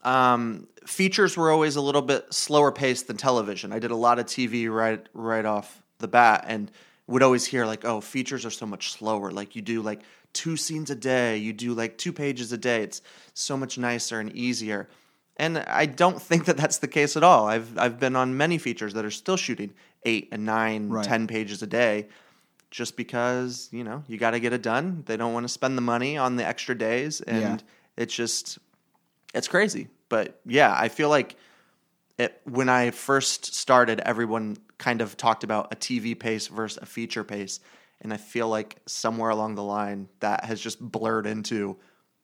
um, 0.02 0.68
features 0.86 1.36
were 1.36 1.50
always 1.50 1.76
a 1.76 1.80
little 1.80 2.02
bit 2.02 2.32
slower 2.32 2.72
paced 2.72 3.06
than 3.06 3.16
television. 3.16 3.72
I 3.72 3.78
did 3.78 3.90
a 3.90 3.96
lot 3.96 4.18
of 4.18 4.26
TV 4.26 4.70
right 4.70 5.06
right 5.14 5.44
off 5.44 5.82
the 5.98 6.08
bat, 6.08 6.44
and 6.48 6.70
would 7.06 7.22
always 7.22 7.44
hear 7.44 7.66
like, 7.66 7.84
"Oh, 7.84 8.00
features 8.00 8.44
are 8.44 8.50
so 8.50 8.66
much 8.66 8.92
slower. 8.92 9.30
Like 9.30 9.56
you 9.56 9.62
do 9.62 9.82
like 9.82 10.00
two 10.32 10.56
scenes 10.56 10.90
a 10.90 10.94
day, 10.94 11.36
you 11.36 11.52
do 11.52 11.74
like 11.74 11.98
two 11.98 12.12
pages 12.12 12.52
a 12.52 12.58
day. 12.58 12.82
It's 12.82 13.02
so 13.34 13.56
much 13.56 13.78
nicer 13.78 14.20
and 14.20 14.32
easier." 14.32 14.88
And 15.36 15.58
I 15.58 15.86
don't 15.86 16.20
think 16.20 16.44
that 16.44 16.56
that's 16.56 16.78
the 16.78 16.88
case 16.88 17.16
at 17.16 17.22
all. 17.22 17.46
I've 17.46 17.76
I've 17.78 17.98
been 17.98 18.16
on 18.16 18.36
many 18.36 18.58
features 18.58 18.94
that 18.94 19.04
are 19.04 19.10
still 19.10 19.36
shooting 19.36 19.72
eight 20.04 20.28
and 20.32 20.44
nine, 20.44 20.90
Right. 20.90 21.04
ten 21.04 21.26
pages 21.26 21.62
a 21.62 21.66
day, 21.66 22.08
just 22.70 22.96
because 22.96 23.68
you 23.72 23.82
know 23.84 24.04
you 24.08 24.18
got 24.18 24.32
to 24.32 24.40
get 24.40 24.52
it 24.52 24.62
done. 24.62 25.02
They 25.06 25.16
don't 25.16 25.32
want 25.32 25.44
to 25.44 25.48
spend 25.48 25.76
the 25.76 25.82
money 25.82 26.16
on 26.18 26.36
the 26.36 26.46
extra 26.46 26.76
days, 26.76 27.20
and 27.22 27.40
Yeah. 27.42 27.56
it's 27.96 28.14
just 28.14 28.58
it's 29.34 29.48
crazy. 29.48 29.88
But 30.08 30.38
yeah, 30.44 30.74
I 30.78 30.88
feel 30.88 31.08
like 31.08 31.36
it, 32.18 32.38
when 32.44 32.68
I 32.68 32.90
first 32.90 33.54
started, 33.54 34.00
everyone 34.00 34.58
kind 34.76 35.00
of 35.00 35.16
talked 35.16 35.44
about 35.44 35.72
a 35.72 35.76
TV 35.76 36.18
pace 36.18 36.46
versus 36.48 36.78
a 36.82 36.86
feature 36.86 37.24
pace, 37.24 37.60
and 38.02 38.12
I 38.12 38.18
feel 38.18 38.48
like 38.48 38.76
somewhere 38.86 39.30
along 39.30 39.54
the 39.54 39.62
line 39.62 40.08
that 40.20 40.44
has 40.44 40.60
just 40.60 40.78
blurred 40.78 41.26
into 41.26 41.78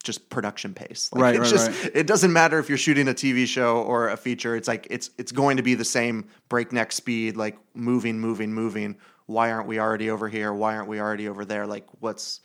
just 0.05 0.29
production 0.31 0.75
pace. 0.75 1.11
Like 1.13 1.23
Right, 1.23 1.35
it's 1.37 1.41
right, 1.41 1.51
just 1.51 1.85
right. 1.85 1.91
it 1.95 2.07
doesn't 2.07 2.33
matter 2.33 2.59
if 2.59 2.69
you're 2.69 2.79
shooting 2.79 3.09
a 3.09 3.15
TV 3.15 3.47
show 3.47 3.83
or 3.83 4.09
a 4.09 4.17
feature. 4.17 4.57
It's 4.57 4.69
like 4.69 4.87
it's 4.91 5.11
it's 5.19 5.33
going 5.33 5.57
to 5.57 5.63
be 5.63 5.75
the 5.75 5.85
same 5.85 6.27
breakneck 6.49 6.93
speed, 6.93 7.37
like 7.37 7.59
moving, 7.75 8.19
moving, 8.21 8.53
moving. 8.53 8.97
Why 9.27 9.51
aren't 9.51 9.69
we 9.69 9.79
already 9.79 10.11
over 10.11 10.29
here? 10.29 10.53
Why 10.53 10.77
aren't 10.77 10.89
we 10.89 11.01
already 11.01 11.29
over 11.29 11.45
there? 11.45 11.67
Like 11.67 11.87
what's 12.01 12.41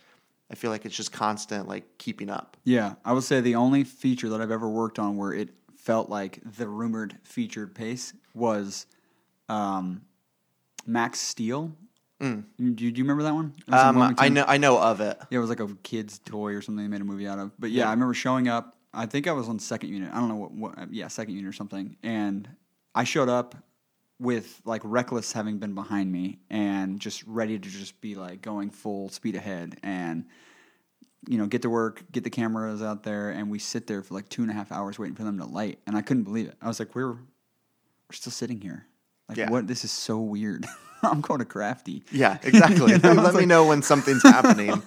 I 0.51 0.55
feel 0.55 0.71
like 0.71 0.85
it's 0.85 0.95
just 0.95 1.11
constant 1.11 1.67
like 1.67 1.97
keeping 1.97 2.29
up. 2.29 2.57
Yeah, 2.63 2.95
I 3.05 3.13
would 3.13 3.23
say 3.23 3.41
the 3.41 3.55
only 3.55 3.83
feature 3.83 4.29
that 4.29 4.41
I've 4.41 4.51
ever 4.51 4.69
worked 4.69 4.99
on 4.99 5.17
where 5.17 5.33
it 5.33 5.49
felt 5.77 6.09
like 6.09 6.39
the 6.57 6.67
rumored 6.67 7.17
featured 7.23 7.75
pace 7.75 8.13
was 8.33 8.85
um, 9.49 10.01
Max 10.85 11.19
Steel. 11.19 11.71
Do, 12.23 12.43
you, 12.57 12.71
do 12.73 12.85
you 12.85 13.03
remember 13.03 13.23
that 13.23 13.33
one? 13.33 13.53
It 13.59 13.71
was 13.71 13.81
in 13.81 14.01
Um, 14.01 14.15
I 14.17 14.29
know 14.29 14.45
I 14.47 14.57
know 14.57 14.79
of 14.79 15.01
it. 15.01 15.17
Yeah, 15.29 15.37
it 15.37 15.41
was 15.41 15.49
like 15.49 15.59
a 15.59 15.67
kid's 15.83 16.19
toy 16.19 16.53
or 16.53 16.61
something 16.61 16.83
they 16.83 16.89
made 16.89 17.01
a 17.01 17.05
movie 17.05 17.27
out 17.27 17.39
of. 17.39 17.51
But 17.59 17.71
yeah, 17.71 17.87
I 17.87 17.91
remember 17.91 18.13
showing 18.13 18.47
up. 18.47 18.77
I 18.93 19.07
think 19.07 19.27
I 19.27 19.31
was 19.31 19.49
on 19.49 19.59
second 19.59 19.89
unit. 19.89 20.11
I 20.13 20.19
don't 20.19 20.29
know 20.29 20.35
what, 20.35 20.51
what 20.51 20.93
yeah, 20.93 21.07
second 21.07 21.35
unit 21.35 21.49
or 21.49 21.53
something. 21.53 21.97
And 22.03 22.47
I 22.93 23.03
showed 23.03 23.29
up 23.29 23.55
with 24.19 24.61
like 24.65 24.81
Reckless 24.85 25.31
having 25.33 25.57
been 25.57 25.73
behind 25.73 26.11
me 26.11 26.39
and 26.49 26.99
just 26.99 27.23
ready 27.25 27.57
to 27.57 27.69
just 27.69 27.99
be 27.99 28.15
like 28.15 28.41
going 28.41 28.69
full 28.69 29.09
speed 29.09 29.35
ahead 29.35 29.77
and 29.83 30.25
you 31.27 31.37
know, 31.37 31.47
get 31.47 31.61
to 31.61 31.69
work, 31.69 32.03
get 32.11 32.23
the 32.23 32.29
cameras 32.29 32.81
out 32.81 33.03
there, 33.03 33.29
and 33.29 33.49
we 33.49 33.57
sit 33.57 33.87
there 33.87 34.03
for 34.03 34.13
like 34.13 34.27
two 34.29 34.41
and 34.41 34.51
a 34.51 34.53
half 34.53 34.71
hours 34.71 34.99
waiting 34.99 35.15
for 35.15 35.23
them 35.23 35.37
to 35.37 35.45
light. 35.45 35.79
And 35.87 35.95
I 35.95 36.01
couldn't 36.01 36.23
believe 36.23 36.47
it. 36.47 36.55
I 36.61 36.67
was 36.67 36.79
like, 36.79 36.95
we're 36.95 37.13
we're 37.13 37.17
still 38.11 38.31
sitting 38.31 38.59
here. 38.59 38.85
Like 39.29 39.37
Yeah. 39.37 39.49
what 39.49 39.67
this 39.67 39.83
is 39.83 39.91
so 39.91 40.19
weird. 40.19 40.65
I'm 41.03 41.19
going 41.19 41.39
to 41.39 41.45
crafty. 41.45 42.03
Yeah, 42.13 42.37
exactly. 42.43 42.93
You 42.93 42.97
know, 42.97 43.11
Let 43.13 43.27
it's 43.27 43.35
me 43.37 43.45
know 43.45 43.65
when 43.65 43.81
something's 43.81 44.23
happening. 44.37 44.81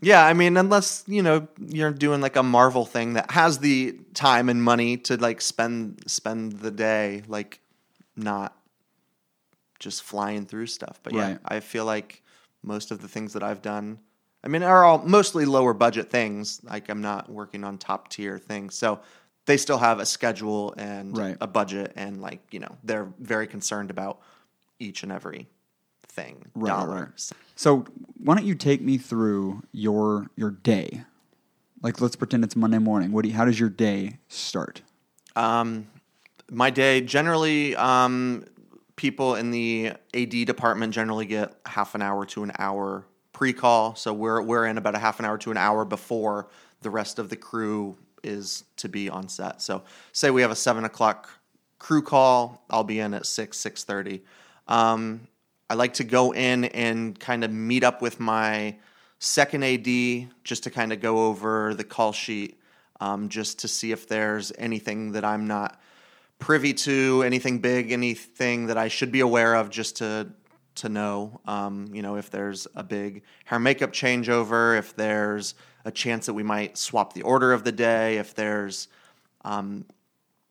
yeah, 0.00 0.24
I 0.24 0.32
mean, 0.32 0.56
unless 0.56 1.02
you 1.08 1.22
know 1.22 1.48
you're 1.58 1.90
doing 1.90 2.20
like 2.20 2.36
a 2.36 2.42
Marvel 2.42 2.84
thing 2.86 3.14
that 3.14 3.32
has 3.32 3.58
the 3.58 3.98
time 4.14 4.48
and 4.48 4.62
money 4.62 4.96
to 4.98 5.16
like 5.16 5.40
spend 5.40 6.04
spend 6.06 6.52
the 6.60 6.70
day 6.70 7.22
like 7.26 7.58
not 8.16 8.56
just 9.80 10.02
flying 10.04 10.46
through 10.46 10.66
stuff. 10.66 11.00
But 11.02 11.14
yeah, 11.14 11.38
I 11.44 11.60
feel 11.60 11.84
like 11.84 12.22
most 12.62 12.90
of 12.90 13.02
the 13.02 13.08
things 13.08 13.32
that 13.32 13.42
I've 13.42 13.60
done, 13.60 13.98
I 14.44 14.48
mean, 14.48 14.62
are 14.62 14.84
all 14.84 14.98
mostly 14.98 15.44
lower 15.46 15.74
budget 15.74 16.10
things. 16.10 16.60
Like 16.62 16.88
I'm 16.88 17.02
not 17.02 17.28
working 17.28 17.64
on 17.64 17.78
top 17.78 18.08
tier 18.08 18.38
things, 18.38 18.74
so 18.76 19.00
they 19.46 19.56
still 19.56 19.78
have 19.78 20.00
a 20.00 20.06
schedule 20.06 20.74
and 20.78 21.16
Right. 21.16 21.36
a 21.40 21.46
budget, 21.46 21.92
and 21.96 22.20
like 22.20 22.40
you 22.50 22.60
know, 22.60 22.76
they're 22.82 23.12
very 23.18 23.46
concerned 23.46 23.90
about 23.90 24.20
each 24.78 25.02
and 25.02 25.12
every 25.12 25.48
thing. 26.08 26.44
Right, 26.54 26.70
right, 26.72 26.80
dollar. 26.80 26.94
right. 26.94 27.30
So 27.56 27.84
why 28.18 28.36
don't 28.36 28.46
you 28.46 28.54
take 28.54 28.80
me 28.80 28.98
through 28.98 29.62
your 29.72 30.26
your 30.36 30.50
day? 30.50 31.04
Like 31.82 32.00
let's 32.00 32.16
pretend 32.16 32.44
it's 32.44 32.56
Monday 32.56 32.78
morning. 32.78 33.12
What 33.12 33.22
do 33.22 33.28
you, 33.28 33.34
how 33.34 33.44
does 33.44 33.60
your 33.60 33.68
day 33.68 34.18
start? 34.28 34.80
Um, 35.36 35.86
my 36.50 36.70
day 36.70 37.00
generally, 37.02 37.76
um, 37.76 38.44
people 38.96 39.34
in 39.34 39.50
the 39.50 39.92
AD 40.14 40.30
department 40.46 40.94
generally 40.94 41.26
get 41.26 41.54
half 41.66 41.94
an 41.94 42.00
hour 42.02 42.24
to 42.26 42.42
an 42.42 42.52
hour 42.58 43.04
pre-call. 43.32 43.96
So 43.96 44.12
we're 44.14 44.40
we're 44.40 44.64
in 44.66 44.78
about 44.78 44.94
a 44.94 44.98
half 44.98 45.18
an 45.18 45.26
hour 45.26 45.36
to 45.38 45.50
an 45.50 45.56
hour 45.56 45.84
before 45.84 46.48
the 46.80 46.90
rest 46.90 47.18
of 47.18 47.28
the 47.28 47.36
crew 47.36 47.96
is 48.24 48.64
to 48.76 48.88
be 48.88 49.08
on 49.08 49.28
set. 49.28 49.62
So 49.62 49.82
say 50.12 50.30
we 50.30 50.42
have 50.42 50.50
a 50.50 50.56
seven 50.56 50.84
o'clock 50.84 51.28
crew 51.78 52.02
call, 52.02 52.64
I'll 52.70 52.84
be 52.84 53.00
in 53.00 53.14
at 53.14 53.26
six 53.26 53.58
six 53.58 53.84
thirty. 53.84 54.22
Um, 54.68 55.28
I 55.68 55.74
like 55.74 55.94
to 55.94 56.04
go 56.04 56.32
in 56.32 56.64
and 56.66 57.18
kind 57.18 57.44
of 57.44 57.50
meet 57.50 57.84
up 57.84 58.02
with 58.02 58.20
my 58.20 58.76
second 59.18 59.64
AD 59.64 60.28
just 60.44 60.64
to 60.64 60.70
kind 60.70 60.92
of 60.92 61.00
go 61.00 61.26
over 61.26 61.74
the 61.74 61.84
call 61.84 62.12
sheet, 62.12 62.60
um, 63.00 63.28
just 63.28 63.60
to 63.60 63.68
see 63.68 63.92
if 63.92 64.06
there's 64.06 64.52
anything 64.58 65.12
that 65.12 65.24
I'm 65.24 65.46
not 65.46 65.80
privy 66.38 66.74
to, 66.74 67.22
anything 67.24 67.58
big, 67.58 67.92
anything 67.92 68.66
that 68.66 68.76
I 68.76 68.88
should 68.88 69.10
be 69.10 69.20
aware 69.20 69.54
of, 69.54 69.70
just 69.70 69.96
to 69.96 70.28
to 70.76 70.88
know, 70.88 71.40
um, 71.46 71.88
you 71.92 72.02
know, 72.02 72.16
if 72.16 72.30
there's 72.30 72.66
a 72.74 72.82
big 72.82 73.22
hair 73.44 73.58
makeup 73.58 73.92
changeover, 73.92 74.76
if 74.76 74.94
there's 74.96 75.54
a 75.84 75.90
chance 75.90 76.26
that 76.26 76.34
we 76.34 76.42
might 76.42 76.78
swap 76.78 77.12
the 77.12 77.22
order 77.22 77.52
of 77.52 77.64
the 77.64 77.72
day, 77.72 78.16
if 78.16 78.34
there's 78.34 78.88
um, 79.44 79.84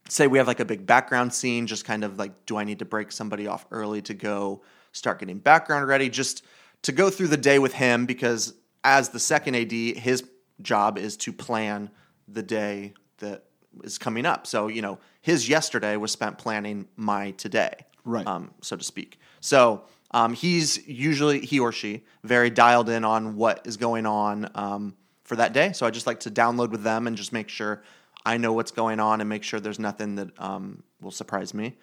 say 0.10 0.28
we 0.28 0.38
have 0.38 0.48
like 0.48 0.60
a 0.60 0.66
big 0.66 0.86
background 0.86 1.34
scene, 1.34 1.68
just 1.68 1.86
kind 1.86 2.04
of 2.04 2.18
like, 2.18 2.46
do 2.46 2.58
I 2.58 2.64
need 2.64 2.80
to 2.80 2.86
break 2.86 3.12
somebody 3.12 3.48
off 3.48 3.66
early 3.72 4.02
to 4.04 4.14
go 4.14 4.62
start 4.92 5.20
getting 5.20 5.40
background 5.40 5.88
ready? 5.88 6.10
Just 6.10 6.44
to 6.84 6.92
go 6.92 7.10
through 7.10 7.30
the 7.30 7.38
day 7.38 7.60
with 7.60 7.74
him 7.74 8.06
because 8.06 8.54
as 8.84 9.10
the 9.10 9.20
second 9.20 9.56
AD, 9.56 9.72
his 9.72 10.24
job 10.62 10.98
is 10.98 11.18
to 11.18 11.34
plan 11.34 11.90
the 12.28 12.44
day 12.44 12.94
that 13.20 13.46
is 13.84 13.98
coming 13.98 14.26
up. 14.26 14.46
So, 14.46 14.68
you 14.68 14.82
know, 14.82 15.00
his 15.22 15.48
yesterday 15.50 15.98
was 15.98 16.12
spent 16.12 16.38
planning 16.38 16.88
my 16.96 17.32
today, 17.32 17.74
Right. 18.06 18.28
um, 18.28 18.52
so 18.62 18.76
to 18.76 18.84
speak. 18.84 19.20
So 19.40 19.84
um, 20.12 20.34
he's 20.34 20.86
usually, 20.88 21.40
he 21.40 21.60
or 21.60 21.72
she, 21.72 22.04
very 22.24 22.50
dialed 22.50 22.90
in 22.90 23.04
on 23.04 23.36
what 23.36 23.62
is 23.66 23.78
going 23.78 24.06
on 24.06 24.50
um, 24.54 24.96
for 25.24 25.36
that 25.36 25.54
day. 25.54 25.72
So 25.74 25.86
I 25.86 25.90
just 25.90 26.08
like 26.08 26.22
to 26.22 26.32
download 26.32 26.70
with 26.70 26.84
them 26.84 27.08
and 27.08 27.16
just 27.16 27.34
make 27.34 27.50
sure 27.50 27.84
I 28.26 28.38
know 28.38 28.54
what's 28.54 28.72
going 28.72 29.00
on 29.00 29.22
and 29.22 29.30
make 29.30 29.44
sure 29.44 29.60
there's 29.60 29.80
nothing 29.80 30.16
that 30.16 30.30
um, 30.40 30.84
will 31.02 31.12
surprise 31.12 31.54
me. 31.54 31.76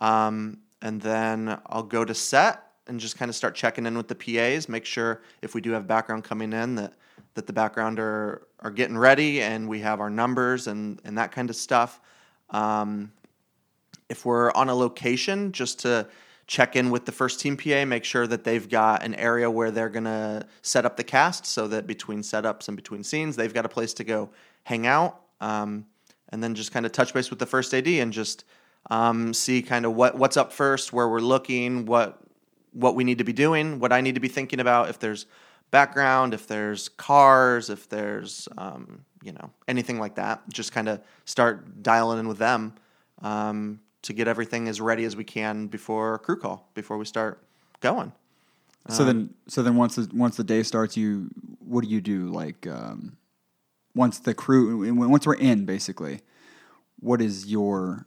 Um, 0.00 0.58
and 0.82 1.00
then 1.00 1.58
I'll 1.66 1.82
go 1.82 2.04
to 2.04 2.14
set 2.14 2.64
and 2.86 3.00
just 3.00 3.18
kind 3.18 3.28
of 3.28 3.34
start 3.34 3.54
checking 3.54 3.84
in 3.86 3.96
with 3.96 4.08
the 4.08 4.14
PAs, 4.14 4.68
make 4.68 4.84
sure 4.84 5.22
if 5.42 5.54
we 5.54 5.60
do 5.60 5.72
have 5.72 5.86
background 5.86 6.24
coming 6.24 6.52
in 6.52 6.76
that 6.76 6.94
that 7.34 7.46
the 7.46 7.52
background 7.52 8.00
are, 8.00 8.42
are 8.60 8.70
getting 8.70 8.98
ready 8.98 9.42
and 9.42 9.68
we 9.68 9.78
have 9.78 10.00
our 10.00 10.10
numbers 10.10 10.66
and, 10.66 11.00
and 11.04 11.18
that 11.18 11.30
kind 11.30 11.50
of 11.50 11.56
stuff. 11.56 12.00
Um, 12.50 13.12
if 14.08 14.24
we're 14.24 14.50
on 14.52 14.68
a 14.68 14.74
location, 14.74 15.52
just 15.52 15.80
to 15.80 16.08
check 16.48 16.74
in 16.74 16.90
with 16.90 17.04
the 17.04 17.12
first 17.12 17.38
team 17.38 17.56
PA, 17.56 17.84
make 17.84 18.04
sure 18.04 18.26
that 18.26 18.42
they've 18.42 18.68
got 18.68 19.04
an 19.04 19.14
area 19.14 19.48
where 19.50 19.70
they're 19.70 19.90
gonna 19.90 20.44
set 20.62 20.84
up 20.84 20.96
the 20.96 21.04
cast, 21.04 21.46
so 21.46 21.68
that 21.68 21.86
between 21.86 22.20
setups 22.20 22.66
and 22.68 22.76
between 22.76 23.04
scenes, 23.04 23.36
they've 23.36 23.54
got 23.54 23.66
a 23.66 23.68
place 23.68 23.94
to 23.94 24.02
go 24.02 24.30
hang 24.64 24.86
out, 24.86 25.20
um, 25.40 25.86
and 26.30 26.42
then 26.42 26.54
just 26.54 26.72
kind 26.72 26.84
of 26.86 26.90
touch 26.90 27.14
base 27.14 27.30
with 27.30 27.38
the 27.38 27.46
first 27.46 27.72
AD 27.72 27.86
and 27.86 28.12
just 28.12 28.44
um, 28.90 29.32
see 29.34 29.60
kind 29.62 29.84
of 29.84 29.94
what 29.94 30.16
what's 30.16 30.36
up 30.36 30.52
first, 30.52 30.92
where 30.92 31.08
we're 31.08 31.20
looking, 31.20 31.84
what 31.84 32.18
what 32.72 32.94
we 32.94 33.04
need 33.04 33.18
to 33.18 33.24
be 33.24 33.32
doing, 33.32 33.78
what 33.78 33.92
I 33.92 34.00
need 34.00 34.14
to 34.14 34.20
be 34.20 34.28
thinking 34.28 34.60
about, 34.60 34.88
if 34.88 34.98
there's 34.98 35.26
background, 35.70 36.32
if 36.32 36.46
there's 36.46 36.88
cars, 36.88 37.68
if 37.68 37.88
there's 37.90 38.48
um, 38.56 39.04
you 39.22 39.32
know 39.32 39.50
anything 39.68 39.98
like 40.00 40.14
that. 40.14 40.48
Just 40.48 40.72
kind 40.72 40.88
of 40.88 41.02
start 41.26 41.82
dialing 41.82 42.18
in 42.18 42.28
with 42.28 42.38
them 42.38 42.72
um, 43.22 43.80
to 44.02 44.12
get 44.12 44.28
everything 44.28 44.68
as 44.68 44.80
ready 44.80 45.04
as 45.04 45.16
we 45.16 45.24
can 45.24 45.66
before 45.66 46.18
crew 46.18 46.36
call, 46.36 46.68
before 46.74 46.98
we 46.98 47.04
start 47.04 47.42
going. 47.80 48.12
So 48.90 49.04
then, 49.04 49.34
so 49.48 49.62
then 49.62 49.76
once 49.76 49.96
the 49.96 50.08
once 50.14 50.36
the 50.36 50.44
day 50.44 50.62
starts, 50.62 50.96
you 50.96 51.28
what 51.60 51.84
do 51.84 51.90
you 51.90 52.00
do? 52.00 52.30
Like 52.30 52.66
um, 52.66 53.18
once 53.94 54.18
the 54.18 54.32
crew, 54.32 54.94
once 54.94 55.26
we're 55.26 55.34
in, 55.34 55.66
basically, 55.66 56.20
what 56.98 57.20
is 57.20 57.46
your 57.46 58.06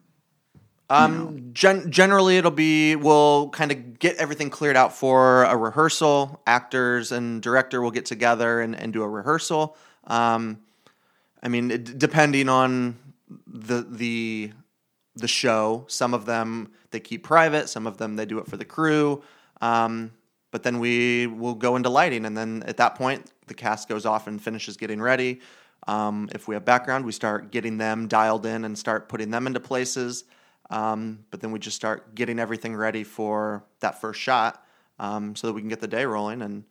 Um, 0.89 1.51
gen- 1.53 1.91
generally, 1.91 2.37
it'll 2.37 2.51
be 2.51 2.95
we'll 2.95 3.49
kind 3.49 3.71
of 3.71 3.99
get 3.99 4.17
everything 4.17 4.49
cleared 4.49 4.75
out 4.75 4.91
for 4.93 5.43
a 5.43 5.55
rehearsal. 5.55 6.41
Actors 6.45 7.11
and 7.11 7.41
director 7.41 7.81
will 7.81 7.91
get 7.91 8.05
together 8.05 8.59
and, 8.59 8.75
and 8.75 8.91
do 8.91 9.03
a 9.03 9.07
rehearsal. 9.07 9.77
Um, 10.07 10.59
I 11.43 11.47
mean, 11.47 11.71
it, 11.71 11.97
depending 11.97 12.49
on 12.49 12.97
the 13.47 13.85
the 13.89 14.51
the 15.15 15.27
show, 15.27 15.85
some 15.87 16.13
of 16.13 16.25
them 16.25 16.71
they 16.91 16.99
keep 16.99 17.23
private, 17.23 17.69
some 17.69 17.87
of 17.87 17.97
them 17.97 18.15
they 18.15 18.25
do 18.25 18.39
it 18.39 18.47
for 18.47 18.57
the 18.57 18.65
crew. 18.65 19.23
Um, 19.61 20.11
but 20.51 20.63
then 20.63 20.79
we 20.79 21.27
will 21.27 21.55
go 21.55 21.75
into 21.75 21.89
lighting, 21.89 22.25
and 22.25 22.35
then 22.35 22.63
at 22.67 22.77
that 22.77 22.95
point, 22.95 23.31
the 23.47 23.53
cast 23.53 23.87
goes 23.87 24.05
off 24.05 24.27
and 24.27 24.41
finishes 24.41 24.75
getting 24.75 25.01
ready. 25.01 25.39
Um, 25.87 26.29
if 26.33 26.47
we 26.47 26.55
have 26.55 26.65
background, 26.65 27.05
we 27.05 27.11
start 27.11 27.51
getting 27.51 27.77
them 27.77 28.07
dialed 28.07 28.45
in 28.45 28.65
and 28.65 28.77
start 28.77 29.07
putting 29.07 29.31
them 29.31 29.47
into 29.47 29.59
places. 29.59 30.25
Um, 30.69 31.25
but 31.31 31.41
then 31.41 31.51
we 31.51 31.59
just 31.59 31.75
start 31.75 32.15
getting 32.15 32.39
everything 32.39 32.75
ready 32.75 33.03
for 33.03 33.63
that 33.79 33.99
first 33.99 34.19
shot 34.19 34.65
um, 34.99 35.35
so 35.35 35.47
that 35.47 35.53
we 35.53 35.61
can 35.61 35.69
get 35.69 35.81
the 35.81 35.87
day 35.87 36.05
rolling. 36.05 36.41
And, 36.41 36.63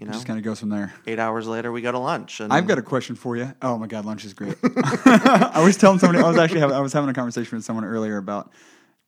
you 0.00 0.06
know, 0.06 0.12
Just 0.12 0.26
kind 0.26 0.38
of 0.38 0.44
goes 0.44 0.58
from 0.58 0.70
there. 0.70 0.94
eight 1.06 1.18
hours 1.18 1.46
later, 1.46 1.70
we 1.70 1.82
go 1.82 1.92
to 1.92 1.98
lunch. 1.98 2.40
And 2.40 2.50
I've 2.52 2.66
got 2.66 2.78
a 2.78 2.82
question 2.82 3.14
for 3.14 3.36
you. 3.36 3.52
Oh 3.60 3.76
my 3.76 3.86
god, 3.86 4.06
lunch 4.06 4.24
is 4.24 4.32
great. 4.32 4.56
I 4.64 5.62
was 5.62 5.76
telling 5.76 5.98
somebody 5.98 6.24
I 6.24 6.28
was 6.28 6.38
actually 6.38 6.60
having, 6.60 6.74
I 6.74 6.80
was 6.80 6.94
having 6.94 7.10
a 7.10 7.12
conversation 7.12 7.58
with 7.58 7.64
someone 7.66 7.84
earlier 7.84 8.16
about 8.16 8.50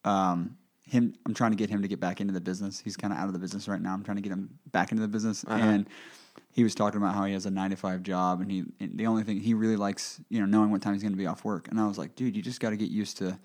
um, 0.05 0.59
him. 0.83 1.15
I'm 1.25 1.33
trying 1.33 1.53
to 1.53 1.57
get 1.57 1.71
him 1.71 1.81
to 1.81 1.89
get 1.89 1.99
back 1.99 2.21
into 2.21 2.35
the 2.35 2.43
business. 2.43 2.79
He's 2.79 2.97
kind 2.97 3.11
of 3.11 3.19
out 3.19 3.27
of 3.27 3.33
the 3.33 3.39
business 3.39 3.69
right 3.69 3.81
now. 3.81 3.95
I'm 3.95 4.05
trying 4.05 4.19
to 4.19 4.23
get 4.23 4.33
him 4.33 4.59
back 4.71 4.93
into 4.93 5.01
the 5.01 5.09
business, 5.09 5.45
and 5.49 5.89
he 6.51 6.63
was 6.63 6.75
talking 6.75 6.99
about 6.99 7.15
how 7.15 7.25
he 7.25 7.33
has 7.33 7.47
a 7.47 7.51
nine 7.51 7.71
to 7.71 7.77
five 7.77 8.03
job, 8.03 8.43
and 8.43 8.51
he 8.51 8.65
and 8.79 8.99
the 8.99 9.07
only 9.07 9.23
thing 9.23 9.41
he 9.41 9.55
really 9.55 9.77
likes, 9.77 10.21
you 10.29 10.41
know, 10.41 10.47
knowing 10.47 10.71
what 10.71 10.83
time 10.83 10.93
he's 10.93 11.03
going 11.03 11.13
to 11.13 11.19
be 11.19 11.27
off 11.27 11.43
work. 11.43 11.69
And 11.69 11.81
I 11.81 11.87
was 11.87 11.97
like, 11.97 12.17
dude, 12.17 12.37
you 12.37 12.43
just 12.43 12.61
got 12.61 12.71
to 12.71 12.77
get 12.77 12.91
used 12.91 13.17
to, 13.19 13.39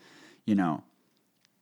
you 0.46 0.56
know, 0.56 0.84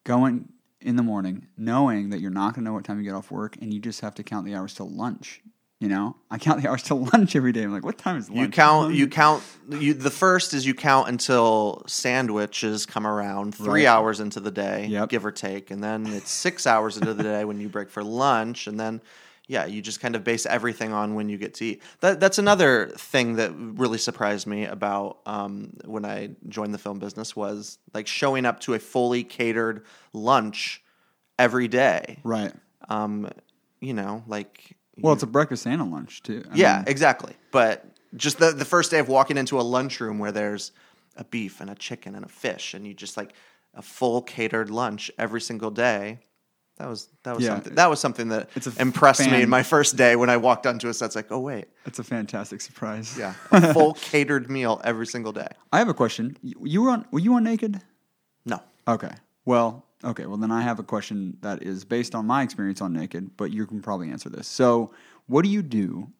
going 0.03 0.49
in 0.81 0.95
the 0.95 1.03
morning, 1.03 1.47
knowing 1.57 2.09
that 2.09 2.21
you're 2.21 2.31
not 2.31 2.53
going 2.55 2.63
to 2.63 2.69
know 2.69 2.73
what 2.73 2.83
time 2.85 2.97
you 2.97 3.03
get 3.03 3.13
off 3.13 3.29
work, 3.29 3.55
and 3.61 3.71
you 3.71 3.79
just 3.79 4.01
have 4.01 4.15
to 4.15 4.23
count 4.23 4.45
the 4.45 4.55
hours 4.55 4.73
till 4.73 4.89
lunch. 4.89 5.41
You 5.81 5.89
know, 5.89 6.15
I 6.31 6.37
count 6.37 6.61
the 6.61 6.69
hours 6.69 6.83
till 6.83 7.05
lunch 7.13 7.35
every 7.35 7.51
day. 7.51 7.63
I'm 7.63 7.71
like, 7.73 7.83
what 7.83 7.97
time 7.97 8.17
is 8.17 8.29
lunch? 8.29 8.39
You 8.41 8.47
count. 8.49 8.93
You 8.95 9.07
count. 9.07 9.43
You 9.69 9.93
the 9.93 10.09
first 10.09 10.53
is 10.53 10.65
you 10.65 10.73
count 10.73 11.09
until 11.09 11.83
sandwiches 11.85 12.85
come 12.85 13.05
around 13.05 13.53
three 13.55 13.81
Right. 13.85 13.87
hours 13.87 14.19
into 14.21 14.39
the 14.39 14.51
day, 14.51 14.87
Yep. 14.87 15.09
give 15.09 15.25
or 15.25 15.31
take, 15.31 15.71
and 15.71 15.83
then 15.83 16.05
it's 16.07 16.31
six 16.31 16.65
hours 16.65 16.95
into 16.97 17.13
the 17.13 17.23
day 17.23 17.43
when 17.43 17.59
you 17.59 17.67
break 17.67 17.89
for 17.89 18.03
lunch, 18.03 18.67
and 18.67 18.79
then 18.79 19.01
yeah, 19.47 19.65
you 19.65 19.81
just 19.81 19.99
kind 19.99 20.15
of 20.15 20.23
base 20.23 20.45
everything 20.47 20.91
on 20.93 21.13
when 21.13 21.29
you 21.29 21.37
get 21.37 21.53
to 21.55 21.65
eat. 21.65 21.81
That 21.99 22.21
that's 22.21 22.37
another 22.39 22.87
thing 22.97 23.35
that 23.35 23.51
really 23.55 23.97
surprised 23.97 24.47
me 24.47 24.65
about 24.65 25.19
um, 25.25 25.73
when 25.83 26.05
I 26.05 26.29
joined 26.47 26.73
the 26.73 26.77
film 26.79 26.99
business 26.99 27.35
was 27.35 27.79
like 27.93 28.07
showing 28.07 28.45
up 28.45 28.61
to 28.61 28.75
a 28.75 28.79
fully 28.79 29.23
catered 29.25 29.85
lunch 30.13 30.81
every 31.37 31.67
day. 31.67 32.19
right. 32.23 32.53
Um, 32.87 33.29
you 33.81 33.93
know, 33.93 34.23
like 34.25 34.77
Well, 34.97 35.13
it's 35.13 35.23
a 35.23 35.27
breakfast 35.27 35.67
and 35.67 35.81
a 35.81 35.85
lunch 35.85 36.23
too. 36.23 36.43
I 36.51 36.55
yeah, 36.55 36.77
mean, 36.77 36.85
exactly. 36.87 37.33
But 37.51 37.85
just 38.15 38.37
the 38.39 38.51
the 38.51 38.65
first 38.65 38.91
day 38.91 38.99
of 38.99 39.07
walking 39.09 39.37
into 39.37 39.59
a 39.59 39.63
lunchroom 39.63 40.19
where 40.19 40.31
there's 40.31 40.71
a 41.17 41.23
beef 41.23 41.61
and 41.61 41.69
a 41.69 41.75
chicken 41.75 42.15
and 42.15 42.23
a 42.25 42.29
fish, 42.29 42.73
and 42.73 42.85
you 42.87 42.93
just 42.93 43.17
like 43.17 43.33
a 43.73 43.81
full 43.81 44.21
catered 44.21 44.69
lunch 44.69 45.11
every 45.17 45.41
single 45.41 45.71
day. 45.71 46.19
That 46.77 46.89
was 46.89 47.07
that 47.23 47.35
was 47.35 47.43
Yeah. 47.45 47.51
something 47.51 47.75
that 47.75 47.89
was 47.89 47.99
something 48.01 48.27
that 48.29 48.49
impressed 48.79 49.29
me 49.29 49.41
in 49.41 49.49
my 49.49 49.63
first 49.63 49.95
day 49.95 50.15
when 50.17 50.29
I 50.29 50.35
walked 50.37 50.65
onto 50.65 50.89
a 50.89 50.93
set. 50.93 51.05
It's 51.07 51.15
like, 51.15 51.31
oh 51.31 51.39
wait, 51.39 51.65
it's 51.85 51.99
a 51.99 52.03
fantastic 52.03 52.59
surprise. 52.61 53.17
yeah, 53.17 53.33
a 53.51 53.73
full 53.73 53.93
catered 53.93 54.49
meal 54.49 54.81
every 54.83 55.07
single 55.07 55.31
day. 55.31 55.47
I 55.71 55.79
have 55.79 55.87
a 55.89 55.93
question. 55.93 56.37
You 56.41 56.81
were 56.83 56.89
on? 56.91 57.05
Were 57.11 57.19
you 57.19 57.33
on 57.35 57.43
Naked? 57.45 57.81
No, 58.45 58.59
Okay. 58.87 59.11
Well, 59.45 59.85
okay. 60.05 60.25
Well, 60.25 60.37
then 60.37 60.51
I 60.51 60.61
have 60.61 60.79
a 60.79 60.83
question 60.83 61.37
that 61.41 61.63
is 61.63 61.83
based 61.83 62.15
on 62.15 62.25
my 62.25 62.43
experience 62.43 62.81
on 62.81 62.93
Naked, 62.93 63.31
but 63.37 63.51
you 63.51 63.65
can 63.65 63.81
probably 63.81 64.09
answer 64.09 64.29
this. 64.29 64.47
So, 64.47 64.91
what 65.27 65.43
do 65.43 65.49
you 65.49 65.61
do 65.61 66.11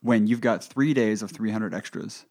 when 0.00 0.26
you've 0.26 0.40
got 0.40 0.62
three 0.62 0.94
days 0.94 1.22
of 1.22 1.30
300 1.30 1.74
extras, 1.74 2.24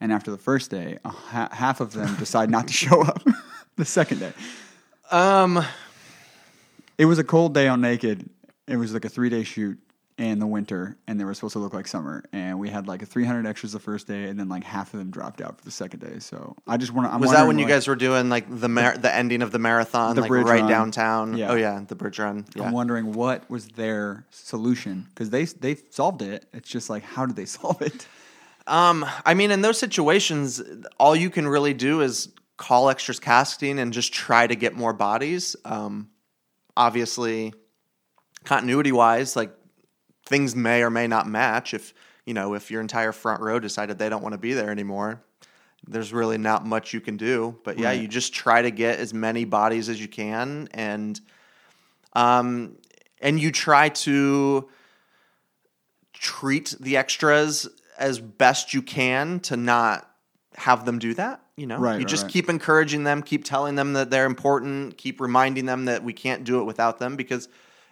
and 0.00 0.12
after 0.12 0.30
the 0.30 0.38
first 0.38 0.70
day, 0.70 0.98
a 1.04 1.08
ha- 1.10 1.48
half 1.52 1.80
of 1.80 1.92
them 1.92 2.14
decide 2.16 2.50
not 2.50 2.66
to 2.68 2.72
show 2.84 3.02
up 3.02 3.22
the 3.76 3.84
second 3.84 4.18
day? 4.20 4.32
um, 5.10 5.64
It 6.98 7.06
was 7.06 7.18
a 7.18 7.24
cold 7.24 7.54
day 7.54 7.66
on 7.68 7.80
Naked. 7.80 8.28
It 8.68 8.76
was 8.76 8.92
like 8.92 9.04
a 9.04 9.08
three 9.08 9.30
day 9.30 9.42
shoot 9.44 9.78
in 10.20 10.38
the 10.38 10.46
winter, 10.46 10.98
and 11.08 11.18
they 11.18 11.24
were 11.24 11.32
supposed 11.32 11.54
to 11.54 11.58
look 11.58 11.72
like 11.72 11.88
summer. 11.88 12.22
And 12.30 12.58
we 12.60 12.68
had 12.68 12.86
like 12.86 13.00
a 13.00 13.06
300 13.06 13.46
extras 13.46 13.72
the 13.72 13.80
first 13.80 14.06
day, 14.06 14.24
and 14.24 14.38
then 14.38 14.50
like 14.50 14.62
half 14.64 14.92
of 14.92 14.98
them 15.00 15.10
dropped 15.10 15.40
out 15.40 15.56
for 15.56 15.64
the 15.64 15.70
second 15.70 16.00
day. 16.00 16.18
So 16.18 16.54
I 16.66 16.76
just 16.76 16.92
want 16.92 17.10
to. 17.10 17.16
was 17.18 17.30
that 17.30 17.46
when 17.46 17.58
you 17.58 17.66
guys 17.66 17.88
were 17.88 17.96
doing 17.96 18.28
like 18.28 18.44
the 18.48 18.68
mar- 18.68 18.98
the 18.98 19.12
ending 19.14 19.40
of 19.40 19.50
the 19.50 19.58
marathon, 19.58 20.14
The 20.14 20.20
like 20.20 20.28
bridge 20.28 20.44
right 20.46 20.60
run. 20.60 20.68
downtown? 20.70 21.36
Yeah. 21.38 21.50
Oh 21.52 21.54
yeah, 21.54 21.82
the 21.88 21.94
bridge 21.94 22.18
run. 22.18 22.44
Yeah. 22.54 22.64
I'm 22.64 22.72
wondering 22.72 23.14
what 23.14 23.48
was 23.50 23.68
their 23.68 24.26
solution 24.28 25.06
because 25.08 25.30
they 25.30 25.46
they 25.46 25.76
solved 25.88 26.20
it. 26.20 26.44
It's 26.52 26.68
just 26.68 26.90
like 26.90 27.02
how 27.02 27.24
did 27.24 27.36
they 27.36 27.46
solve 27.58 27.80
it? 27.80 28.06
Um, 28.66 29.06
I 29.24 29.32
mean, 29.32 29.50
in 29.50 29.62
those 29.62 29.78
situations, 29.78 30.62
all 30.98 31.16
you 31.16 31.30
can 31.30 31.48
really 31.48 31.72
do 31.72 32.02
is 32.02 32.28
call 32.58 32.90
extras 32.90 33.18
casting 33.18 33.78
and 33.78 33.90
just 33.90 34.12
try 34.12 34.46
to 34.46 34.54
get 34.54 34.76
more 34.76 34.92
bodies. 34.92 35.56
Um, 35.64 36.10
obviously, 36.76 37.54
continuity 38.44 38.92
wise, 38.92 39.34
like 39.34 39.50
things 40.30 40.54
may 40.54 40.82
or 40.82 40.90
may 40.90 41.08
not 41.08 41.28
match. 41.28 41.74
If 41.74 41.92
you 42.24 42.32
know, 42.32 42.54
if 42.54 42.70
your 42.70 42.80
entire 42.80 43.12
front 43.12 43.42
row 43.42 43.58
decided 43.58 43.98
they 43.98 44.08
don't 44.08 44.22
want 44.22 44.32
to 44.32 44.38
be 44.38 44.54
there 44.54 44.70
anymore, 44.70 45.20
there's 45.86 46.12
really 46.12 46.38
not 46.38 46.64
much 46.64 46.94
you 46.94 47.00
can 47.00 47.16
do. 47.16 47.58
But 47.64 47.78
yeah, 47.78 47.88
Right. 47.88 48.00
you 48.00 48.06
just 48.06 48.32
try 48.32 48.62
to 48.62 48.70
get 48.70 49.00
as 49.00 49.12
many 49.12 49.44
bodies 49.44 49.88
as 49.88 50.00
you 50.00 50.06
can, 50.08 50.68
and 50.72 51.20
um, 52.14 52.76
and 53.20 53.40
you 53.40 53.50
try 53.50 53.88
to 53.90 54.68
treat 56.12 56.74
the 56.80 56.96
extras 56.96 57.68
as 57.98 58.18
best 58.20 58.72
you 58.72 58.82
can 58.82 59.40
to 59.40 59.56
not 59.56 60.08
have 60.54 60.84
them 60.84 60.98
do 60.98 61.12
that. 61.14 61.42
You 61.56 61.66
know, 61.66 61.78
Right, 61.78 61.94
you 61.94 61.98
right, 61.98 62.08
just 62.08 62.28
keep 62.28 62.48
encouraging 62.48 63.02
them, 63.04 63.22
keep 63.22 63.44
telling 63.44 63.74
them 63.74 63.94
that 63.94 64.10
they're 64.10 64.26
important, 64.26 64.96
keep 64.96 65.20
reminding 65.20 65.66
them 65.66 65.86
that 65.86 66.04
we 66.04 66.12
can't 66.12 66.44
do 66.44 66.60
it 66.60 66.64
without 66.64 67.00
them 67.00 67.16
because. 67.16 67.48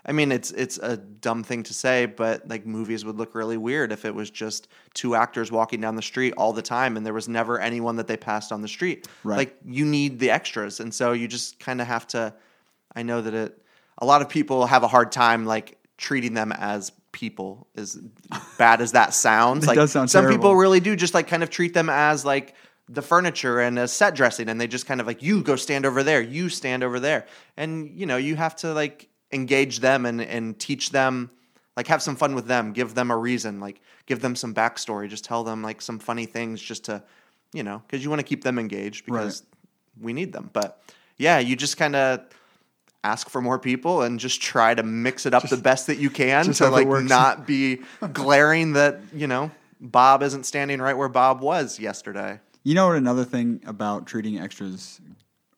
I 0.08 0.12
mean, 0.12 0.32
it's 0.32 0.50
it's 0.52 0.78
a 0.78 0.96
dumb 0.96 1.44
thing 1.44 1.62
to 1.64 1.74
say, 1.74 2.06
but 2.06 2.48
like 2.48 2.64
movies 2.64 3.04
would 3.04 3.18
look 3.18 3.34
really 3.34 3.58
weird 3.58 3.92
if 3.92 4.06
it 4.06 4.14
was 4.14 4.30
just 4.30 4.68
two 4.94 5.14
actors 5.14 5.52
walking 5.52 5.82
down 5.82 5.96
the 5.96 6.02
street 6.02 6.32
all 6.38 6.54
the 6.54 6.62
time 6.62 6.96
and 6.96 7.04
there 7.04 7.12
was 7.12 7.28
never 7.28 7.60
anyone 7.60 7.96
that 7.96 8.06
they 8.06 8.16
passed 8.16 8.50
on 8.50 8.62
the 8.62 8.68
street. 8.68 9.06
Right. 9.22 9.36
Like 9.36 9.56
you 9.66 9.84
need 9.84 10.18
the 10.18 10.30
extras, 10.30 10.80
and 10.80 10.94
so 10.94 11.12
you 11.12 11.28
just 11.28 11.60
kind 11.60 11.82
of 11.82 11.86
have 11.86 12.06
to. 12.08 12.32
I 12.96 13.02
know 13.02 13.20
that 13.20 13.34
it. 13.34 13.62
A 13.98 14.06
lot 14.06 14.22
of 14.22 14.30
people 14.30 14.64
have 14.64 14.82
a 14.82 14.88
hard 14.88 15.12
time 15.12 15.44
like 15.44 15.76
treating 15.98 16.32
them 16.32 16.52
as 16.52 16.90
people. 17.12 17.66
As 17.76 18.00
bad 18.56 18.80
as 18.80 18.92
that 18.92 19.12
sounds, 19.12 19.64
It 19.66 19.68
like 19.68 19.76
does 19.76 19.92
sound 19.92 20.10
some 20.10 20.26
people 20.26 20.56
really 20.56 20.80
do 20.80 20.96
just 20.96 21.12
like 21.12 21.28
kind 21.28 21.42
of 21.42 21.50
treat 21.50 21.74
them 21.74 21.90
as 21.90 22.24
like 22.24 22.54
the 22.88 23.02
furniture 23.02 23.60
and 23.60 23.78
a 23.78 23.86
set 23.86 24.14
dressing, 24.14 24.48
and 24.48 24.58
they 24.58 24.68
just 24.68 24.86
kind 24.86 25.02
of 25.02 25.06
like 25.06 25.22
you 25.22 25.42
go 25.42 25.54
stand 25.54 25.84
over 25.84 26.02
there, 26.02 26.22
you 26.22 26.48
stand 26.48 26.82
over 26.82 26.98
there, 26.98 27.26
and 27.58 27.90
you 27.94 28.06
know 28.06 28.16
you 28.16 28.36
have 28.36 28.56
to 28.56 28.72
like 28.72 29.07
engage 29.32 29.80
them 29.80 30.06
and 30.06 30.20
and 30.20 30.58
teach 30.58 30.90
them 30.90 31.30
like 31.76 31.86
have 31.86 32.02
some 32.02 32.16
fun 32.16 32.34
with 32.34 32.46
them 32.46 32.72
give 32.72 32.94
them 32.94 33.10
a 33.10 33.16
reason 33.16 33.60
like 33.60 33.80
give 34.06 34.20
them 34.20 34.34
some 34.34 34.54
backstory 34.54 35.08
just 35.08 35.24
tell 35.24 35.44
them 35.44 35.62
like 35.62 35.82
some 35.82 35.98
funny 35.98 36.26
things 36.26 36.60
just 36.60 36.84
to 36.84 37.02
you 37.52 37.62
know 37.62 37.82
because 37.86 38.02
you 38.02 38.10
want 38.10 38.20
to 38.20 38.24
keep 38.24 38.42
them 38.42 38.58
engaged 38.58 39.04
because 39.04 39.42
we 40.00 40.12
need 40.12 40.32
them. 40.32 40.50
But 40.52 40.82
yeah 41.16 41.38
you 41.38 41.56
just 41.56 41.76
kind 41.76 41.96
of 41.96 42.20
ask 43.04 43.28
for 43.28 43.40
more 43.40 43.58
people 43.58 44.02
and 44.02 44.18
just 44.18 44.40
try 44.40 44.74
to 44.74 44.82
mix 44.82 45.24
it 45.24 45.32
up 45.34 45.48
the 45.48 45.56
best 45.56 45.86
that 45.86 45.98
you 45.98 46.10
can 46.10 46.52
to 46.52 46.68
like 46.68 46.88
not 47.04 47.46
be 47.46 47.80
glaring 48.12 48.72
that 48.72 49.00
you 49.14 49.26
know 49.26 49.50
bob 49.80 50.22
isn't 50.22 50.44
standing 50.44 50.80
right 50.80 50.96
where 50.96 51.08
bob 51.08 51.40
was 51.40 51.78
yesterday. 51.78 52.40
You 52.64 52.74
know 52.74 52.88
what? 52.88 52.96
Another 52.96 53.24
thing 53.24 53.62
about 53.66 54.06
treating 54.06 54.38
extras 54.38 55.00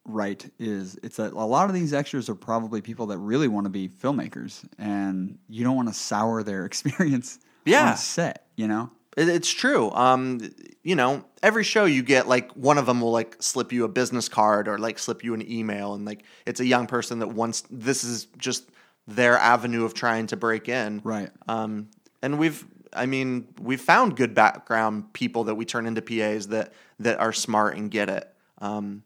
right 0.05 0.51
is 0.59 0.99
it's 1.03 1.17
that 1.17 1.33
a 1.33 1.45
lot 1.45 1.69
of 1.69 1.75
these 1.75 1.93
extras 1.93 2.29
are 2.29 2.35
probably 2.35 2.81
people 2.81 3.07
that 3.07 3.19
really 3.19 3.49
want 3.49 3.65
to 3.67 3.71
be 3.71 3.89
filmmakers, 3.89 4.65
and 4.79 5.39
you 5.49 5.65
don't 5.65 5.77
want 5.77 5.89
to 5.89 5.95
sour 5.95 6.43
their 6.43 6.65
experience 6.71 7.39
Yeah. 7.65 7.95
a 7.95 7.97
set. 7.97 8.47
You 8.57 8.69
know, 8.69 8.91
It's 9.17 9.51
true. 9.51 9.91
Um, 9.93 10.41
you 10.83 10.95
know, 10.95 11.25
every 11.43 11.65
show 11.65 11.85
you 11.85 12.03
get 12.03 12.29
like 12.29 12.51
one 12.53 12.79
of 12.79 12.87
them 12.87 13.01
will 13.01 13.11
like 13.13 13.37
slip 13.43 13.73
you 13.73 13.85
a 13.85 13.89
business 13.89 14.29
card 14.29 14.69
or 14.69 14.79
like 14.79 14.99
slip 14.99 15.23
you 15.25 15.35
an 15.35 15.49
email, 15.51 15.95
and 15.95 16.05
like 16.05 16.25
it's 16.47 16.61
a 16.61 16.67
young 16.67 16.87
person 16.87 17.19
that 17.21 17.29
wants 17.29 17.63
this 17.71 18.05
is 18.05 18.27
just 18.39 18.69
their 19.07 19.37
avenue 19.39 19.85
of 19.85 19.95
trying 19.95 20.27
to 20.29 20.37
break 20.37 20.69
in. 20.69 21.01
right? 21.05 21.31
Um, 21.49 21.89
and 22.23 22.39
we've, 22.39 22.65
I 22.93 23.07
mean, 23.07 23.49
we've 23.61 23.81
found 23.81 24.15
good 24.17 24.35
background 24.35 25.13
people 25.15 25.45
that 25.45 25.55
we 25.55 25.65
turn 25.65 25.87
into 25.87 26.03
PAs 26.03 26.49
that 26.49 26.73
that 27.01 27.19
are 27.19 27.33
smart 27.33 27.77
and 27.77 27.91
get 27.91 28.09
it. 28.09 28.33
Um, 28.59 29.03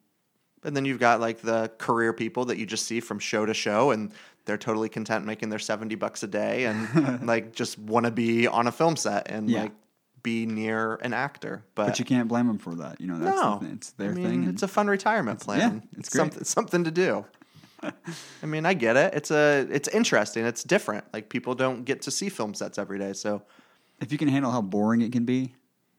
and 0.64 0.76
then 0.76 0.84
you've 0.84 0.98
got 1.00 1.20
like 1.20 1.40
the 1.40 1.70
career 1.78 2.12
people 2.12 2.46
that 2.46 2.58
you 2.58 2.66
just 2.66 2.86
see 2.86 3.00
from 3.00 3.18
show 3.18 3.44
to 3.46 3.54
show, 3.54 3.90
and 3.90 4.12
they're 4.46 4.58
totally 4.58 4.88
content 4.88 5.24
making 5.24 5.48
their 5.50 5.58
seventy 5.58 5.94
bucks 5.94 6.22
a 6.22 6.26
day, 6.26 6.64
and 6.64 7.26
like 7.26 7.54
just 7.54 7.78
want 7.78 8.06
to 8.06 8.10
be 8.12 8.46
on 8.46 8.66
a 8.66 8.72
film 8.72 8.96
set 8.96 9.30
and 9.30 9.48
Yeah. 9.50 9.62
like 9.62 9.72
be 10.22 10.46
near 10.46 10.94
an 10.96 11.12
actor. 11.12 11.62
But, 11.74 11.86
But 11.88 11.98
you 11.98 12.04
can't 12.06 12.28
blame 12.28 12.46
them 12.46 12.58
for 12.58 12.74
that. 12.76 12.98
You 13.00 13.06
know, 13.08 13.18
that's 13.18 13.36
no, 13.36 13.58
the 13.60 13.72
it's 13.72 13.90
their 13.92 14.10
I 14.10 14.14
mean, 14.14 14.24
thing. 14.24 14.44
It's 14.48 14.62
a 14.62 14.68
fun 14.68 14.86
retirement 14.86 15.40
plan. 15.40 15.58
yeah, 15.58 15.98
it's 15.98 16.08
great. 16.08 16.18
something, 16.20 16.44
something 16.44 16.84
to 16.84 16.90
do. 16.90 17.24
I 18.42 18.46
mean, 18.46 18.64
I 18.64 18.72
get 18.72 18.96
it. 18.96 19.12
It's 19.14 19.30
a 19.30 19.66
it's 19.70 19.88
interesting. 19.88 20.46
It's 20.46 20.64
different. 20.64 21.04
Like 21.12 21.28
people 21.28 21.54
don't 21.54 21.84
get 21.84 22.02
to 22.02 22.10
see 22.10 22.30
film 22.30 22.54
sets 22.54 22.78
every 22.78 22.98
day. 22.98 23.12
So, 23.12 23.42
if 24.00 24.10
you 24.12 24.16
can 24.18 24.28
handle 24.28 24.50
how 24.50 24.62
boring 24.62 25.02
it 25.02 25.12
can 25.12 25.26
be, 25.26 25.54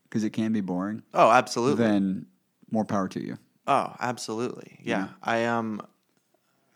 because 0.10 0.24
it 0.24 0.32
can 0.32 0.52
be 0.52 0.62
boring, 0.62 1.04
oh, 1.14 1.30
absolutely. 1.30 1.84
then 1.84 2.26
more 2.72 2.86
power 2.86 3.08
to 3.10 3.24
you. 3.24 3.38
Oh, 3.68 3.96
absolutely. 4.00 4.80
Yeah. 4.84 5.00
Yeah. 5.00 5.08
I 5.24 5.46
um 5.46 5.82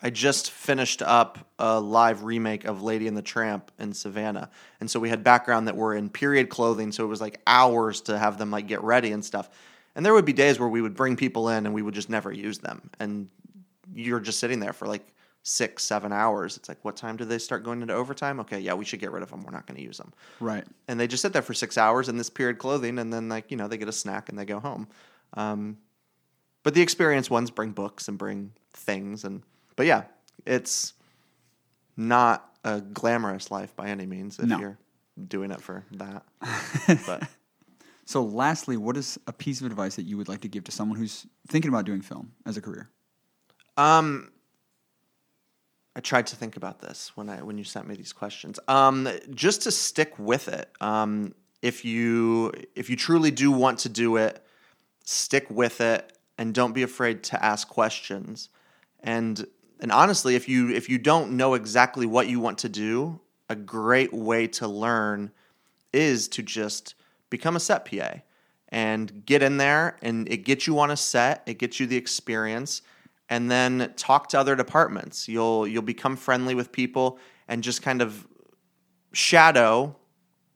I 0.01 0.09
just 0.09 0.51
finished 0.51 1.01
up 1.01 1.39
a 1.59 1.79
live 1.79 2.23
remake 2.23 2.63
of 2.63 2.81
Lady 2.81 3.07
and 3.07 3.17
the 3.17 3.21
Tramp 3.21 3.69
in 3.79 3.93
Savannah. 3.93 4.49
And 4.79 4.89
so 4.89 4.97
we 4.97 5.09
had 5.09 5.25
background 5.25 5.67
that 5.67 5.75
were 5.75 5.93
in 5.93 6.09
period 6.09 6.47
clothing, 6.49 6.91
so 6.93 7.03
it 7.03 7.07
was 7.07 7.19
like 7.19 7.41
hours 7.45 7.99
to 8.01 8.17
have 8.17 8.37
them 8.37 8.49
like 8.49 8.65
get 8.67 8.81
ready 8.81 9.11
and 9.11 9.23
stuff. 9.25 9.49
And 9.95 10.05
there 10.05 10.13
would 10.13 10.23
be 10.23 10.31
days 10.33 10.57
where 10.57 10.69
we 10.69 10.81
would 10.81 10.95
bring 10.95 11.17
people 11.17 11.49
in 11.49 11.65
and 11.65 11.75
we 11.75 11.81
would 11.81 11.93
just 11.93 12.09
never 12.09 12.31
use 12.31 12.59
them. 12.59 12.89
And 12.99 13.27
you're 13.93 14.21
just 14.21 14.39
sitting 14.39 14.61
there 14.61 14.71
for 14.71 14.87
like 14.87 15.05
six, 15.43 15.83
seven 15.83 16.13
hours. 16.13 16.55
It's 16.55 16.69
like, 16.69 16.77
what 16.85 16.95
time 16.95 17.17
do 17.17 17.25
they 17.25 17.37
start 17.39 17.63
going 17.65 17.81
into 17.81 17.93
overtime? 17.93 18.39
Okay, 18.39 18.59
yeah, 18.61 18.75
we 18.75 18.85
should 18.85 19.01
get 19.01 19.11
rid 19.11 19.21
of 19.23 19.29
them. 19.31 19.43
We're 19.43 19.51
not 19.51 19.65
going 19.67 19.77
to 19.77 19.83
use 19.83 19.97
them 19.97 20.13
Right. 20.39 20.63
and 20.87 20.97
they 20.97 21.07
just 21.07 21.21
sit 21.23 21.33
there 21.33 21.41
for 21.41 21.53
six 21.53 21.77
hours 21.77 22.07
in 22.07 22.15
this 22.17 22.29
period 22.29 22.57
clothing, 22.57 22.99
and 22.99 23.11
then 23.11 23.27
like 23.27 23.51
you 23.51 23.57
know 23.57 23.67
they 23.67 23.77
get 23.77 23.89
a 23.89 23.93
snack 23.93 24.29
and 24.29 24.39
they 24.39 24.45
go 24.45 24.59
home. 24.61 24.87
Um, 25.33 25.77
but 26.63 26.73
the 26.73 26.81
experienced 26.81 27.29
ones 27.31 27.49
bring 27.51 27.71
books 27.71 28.07
and 28.07 28.17
bring 28.17 28.51
things, 28.73 29.23
and 29.23 29.43
but 29.75 29.85
yeah, 29.85 30.03
it's 30.45 30.93
not 31.97 32.49
a 32.63 32.81
glamorous 32.81 33.51
life 33.51 33.75
by 33.75 33.87
any 33.87 34.05
means 34.05 34.39
if 34.39 34.45
No. 34.45 34.59
you're 34.59 34.77
doing 35.27 35.51
it 35.51 35.61
for 35.61 35.83
that. 35.93 36.23
but 37.05 37.27
So, 38.05 38.23
lastly, 38.23 38.75
what 38.77 38.97
is 38.97 39.19
a 39.27 39.33
piece 39.33 39.61
of 39.61 39.67
advice 39.67 39.95
that 39.95 40.03
you 40.03 40.17
would 40.17 40.27
like 40.27 40.41
to 40.41 40.47
give 40.47 40.63
to 40.65 40.71
someone 40.71 40.97
who's 40.97 41.25
thinking 41.47 41.69
about 41.69 41.85
doing 41.85 42.01
film 42.01 42.31
as 42.45 42.57
a 42.57 42.61
career? 42.61 42.89
Um, 43.77 44.31
I 45.95 45.99
tried 46.01 46.27
to 46.27 46.35
think 46.35 46.55
about 46.57 46.79
this 46.79 47.11
when 47.15 47.29
I 47.29 47.41
when 47.43 47.57
you 47.57 47.63
sent 47.63 47.87
me 47.87 47.95
these 47.95 48.13
questions. 48.13 48.59
Um, 48.67 49.07
just 49.33 49.61
to 49.63 49.71
stick 49.71 50.17
with 50.17 50.47
it. 50.47 50.71
Um, 50.81 51.33
if 51.61 51.83
you 51.85 52.51
if 52.75 52.89
you 52.89 52.95
truly 52.95 53.31
do 53.31 53.51
want 53.51 53.79
to 53.79 53.89
do 53.89 54.15
it, 54.17 54.43
stick 55.03 55.49
with 55.49 55.81
it 55.81 56.17
and 56.39 56.53
don't 56.53 56.71
be 56.71 56.83
afraid 56.83 57.21
to 57.21 57.45
ask 57.45 57.67
questions. 57.67 58.49
And 59.01 59.45
and 59.81 59.91
honestly, 59.91 60.35
if 60.35 60.49
you 60.49 60.69
if 60.69 60.89
you 60.89 60.97
don't 60.97 61.37
know 61.37 61.53
exactly 61.53 62.05
what 62.05 62.27
you 62.27 62.39
want 62.39 62.57
to 62.59 62.69
do, 62.69 63.19
a 63.49 63.55
great 63.55 64.13
way 64.13 64.47
to 64.47 64.67
learn 64.67 65.31
is 65.91 66.29
to 66.29 66.41
just 66.41 66.95
become 67.29 67.55
a 67.55 67.59
set 67.59 67.85
PA 67.85 68.21
and 68.69 69.25
get 69.25 69.43
in 69.43 69.57
there 69.57 69.97
and 70.01 70.29
it 70.31 70.45
gets 70.45 70.65
you 70.65 70.79
on 70.79 70.91
a 70.91 70.97
set, 70.97 71.43
it 71.45 71.59
gets 71.59 71.79
you 71.79 71.85
the 71.85 71.97
experience 71.97 72.83
and 73.27 73.51
then 73.51 73.93
talk 73.97 74.29
to 74.29 74.39
other 74.39 74.55
departments. 74.55 75.27
You'll 75.27 75.67
you'll 75.67 75.81
become 75.81 76.15
friendly 76.15 76.55
with 76.55 76.71
people 76.71 77.19
and 77.49 77.61
just 77.61 77.81
kind 77.81 78.01
of 78.01 78.25
shadow 79.11 79.93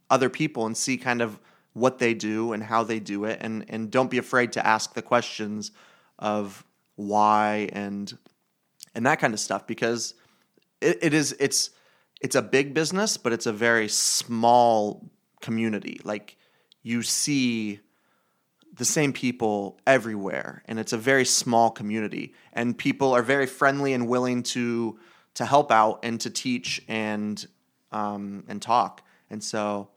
other 0.10 0.30
people 0.30 0.66
and 0.66 0.78
see 0.78 0.96
kind 0.96 1.22
of 1.22 1.42
what 1.74 2.00
they 2.00 2.14
do 2.14 2.54
and 2.54 2.64
how 2.64 2.84
they 2.84 3.00
do 3.00 3.26
it. 3.26 3.40
And 3.42 3.66
and 3.70 3.92
don't 3.92 4.10
be 4.10 4.18
afraid 4.18 4.54
to 4.54 4.66
ask 4.66 4.94
the 4.94 5.02
questions 5.02 5.72
of 6.20 6.64
why 6.96 7.70
and 7.74 8.16
and 8.96 9.06
that 9.06 9.20
kind 9.20 9.34
of 9.34 9.40
stuff 9.40 9.68
because 9.68 10.14
it, 10.82 11.00
it 11.02 11.14
is 11.14 11.36
it's 11.40 11.72
it's 12.22 12.36
a 12.36 12.42
big 12.42 12.74
business 12.74 13.18
but 13.18 13.34
it's 13.34 13.46
a 13.46 13.54
very 13.54 13.88
small 13.88 15.10
community. 15.42 16.00
Like 16.04 16.38
you 16.82 17.02
see 17.02 17.80
the 18.76 18.86
same 18.86 19.14
people 19.14 19.80
everywhere 19.86 20.64
and 20.66 20.80
it's 20.80 20.94
a 20.94 20.98
very 20.98 21.26
small 21.26 21.70
community. 21.70 22.34
And 22.54 22.78
people 22.78 23.14
are 23.14 23.22
very 23.22 23.46
friendly 23.46 23.94
and 23.94 24.08
willing 24.08 24.44
to 24.44 25.00
to 25.36 25.46
help 25.46 25.72
out 25.72 26.00
and 26.04 26.22
to 26.22 26.30
teach 26.30 26.82
and 26.88 27.46
um, 27.92 28.44
and 28.48 28.62
talk. 28.62 29.02
And 29.30 29.44
so 29.44 29.90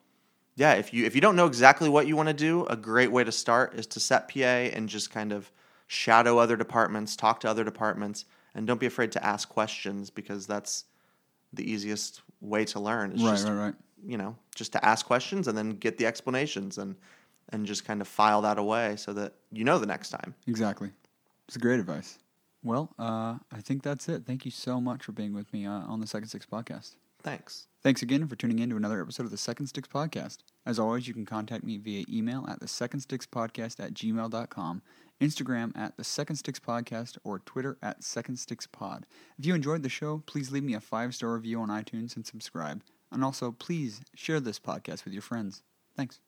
yeah 0.56 0.72
if 0.74 0.92
you 0.92 1.04
if 1.04 1.14
you 1.14 1.20
don't 1.20 1.36
know 1.36 1.46
exactly 1.46 1.88
what 1.88 2.06
you 2.06 2.16
want 2.16 2.28
to 2.28 2.34
do 2.34 2.64
a 2.66 2.76
great 2.76 3.10
way 3.12 3.22
to 3.24 3.32
start 3.32 3.74
is 3.74 3.86
to 3.86 4.00
set 4.00 4.28
pa 4.28 4.40
and 4.74 4.88
just 4.88 5.10
kind 5.10 5.32
of 5.32 5.50
shadow 5.86 6.38
other 6.38 6.56
departments 6.56 7.14
talk 7.16 7.38
to 7.40 7.48
other 7.48 7.62
departments 7.64 8.24
and 8.54 8.66
don't 8.66 8.80
be 8.80 8.86
afraid 8.86 9.12
to 9.12 9.24
ask 9.24 9.48
questions 9.48 10.10
because 10.10 10.46
that's 10.46 10.84
the 11.52 11.70
easiest 11.70 12.22
way 12.40 12.64
to 12.64 12.80
learn 12.80 13.12
is 13.12 13.22
Right, 13.22 13.30
just 13.30 13.46
right, 13.46 13.54
right. 13.54 13.74
you 14.06 14.16
know 14.18 14.36
just 14.54 14.72
to 14.72 14.84
ask 14.84 15.06
questions 15.06 15.46
and 15.48 15.56
then 15.56 15.70
get 15.70 15.96
the 15.98 16.06
explanations 16.06 16.78
and 16.78 16.96
and 17.50 17.64
just 17.64 17.84
kind 17.84 18.00
of 18.00 18.08
file 18.08 18.42
that 18.42 18.58
away 18.58 18.96
so 18.96 19.12
that 19.12 19.34
you 19.52 19.62
know 19.64 19.78
the 19.78 19.86
next 19.86 20.10
time 20.10 20.34
Exactly. 20.48 20.90
It's 21.46 21.56
great 21.56 21.78
advice. 21.78 22.18
Well, 22.64 22.90
uh, 22.98 23.36
I 23.52 23.60
think 23.62 23.84
that's 23.84 24.08
it. 24.08 24.24
Thank 24.26 24.44
you 24.44 24.50
so 24.50 24.80
much 24.80 25.04
for 25.04 25.12
being 25.12 25.32
with 25.32 25.52
me 25.52 25.64
uh, 25.64 25.70
on 25.70 26.00
the 26.00 26.08
Second 26.08 26.26
Sticks 26.28 26.46
podcast. 26.46 26.96
thanks 27.22 27.68
Thanks 27.86 28.02
again 28.02 28.26
for 28.26 28.34
tuning 28.34 28.58
in 28.58 28.70
to 28.70 28.76
another 28.76 29.00
episode 29.00 29.26
of 29.26 29.30
the 29.30 29.36
Second 29.36 29.68
Sticks 29.68 29.86
Podcast. 29.86 30.38
As 30.66 30.80
always, 30.80 31.06
you 31.06 31.14
can 31.14 31.24
contact 31.24 31.62
me 31.62 31.78
via 31.78 32.04
email 32.12 32.44
at 32.48 32.58
the 32.58 32.66
Second 32.66 32.98
Sticks 32.98 33.26
Podcast 33.28 33.78
at 33.78 33.94
gmail.com, 33.94 34.82
Instagram 35.20 35.70
at 35.78 35.96
the 35.96 36.02
Second 36.02 36.34
Sticks 36.34 36.58
Podcast, 36.58 37.16
or 37.22 37.38
Twitter 37.38 37.78
at 37.80 38.02
Second 38.02 38.38
Sticks 38.38 38.66
Pod. 38.66 39.06
If 39.38 39.46
you 39.46 39.54
enjoyed 39.54 39.84
the 39.84 39.88
show, 39.88 40.24
please 40.26 40.50
leave 40.50 40.64
me 40.64 40.74
a 40.74 40.80
five 40.80 41.14
star 41.14 41.34
review 41.34 41.60
on 41.60 41.68
iTunes 41.68 42.16
and 42.16 42.26
subscribe. 42.26 42.82
And 43.12 43.22
also, 43.22 43.52
please 43.52 44.00
share 44.16 44.40
this 44.40 44.58
podcast 44.58 45.04
with 45.04 45.12
your 45.12 45.22
friends. 45.22 45.62
Thanks. 45.96 46.18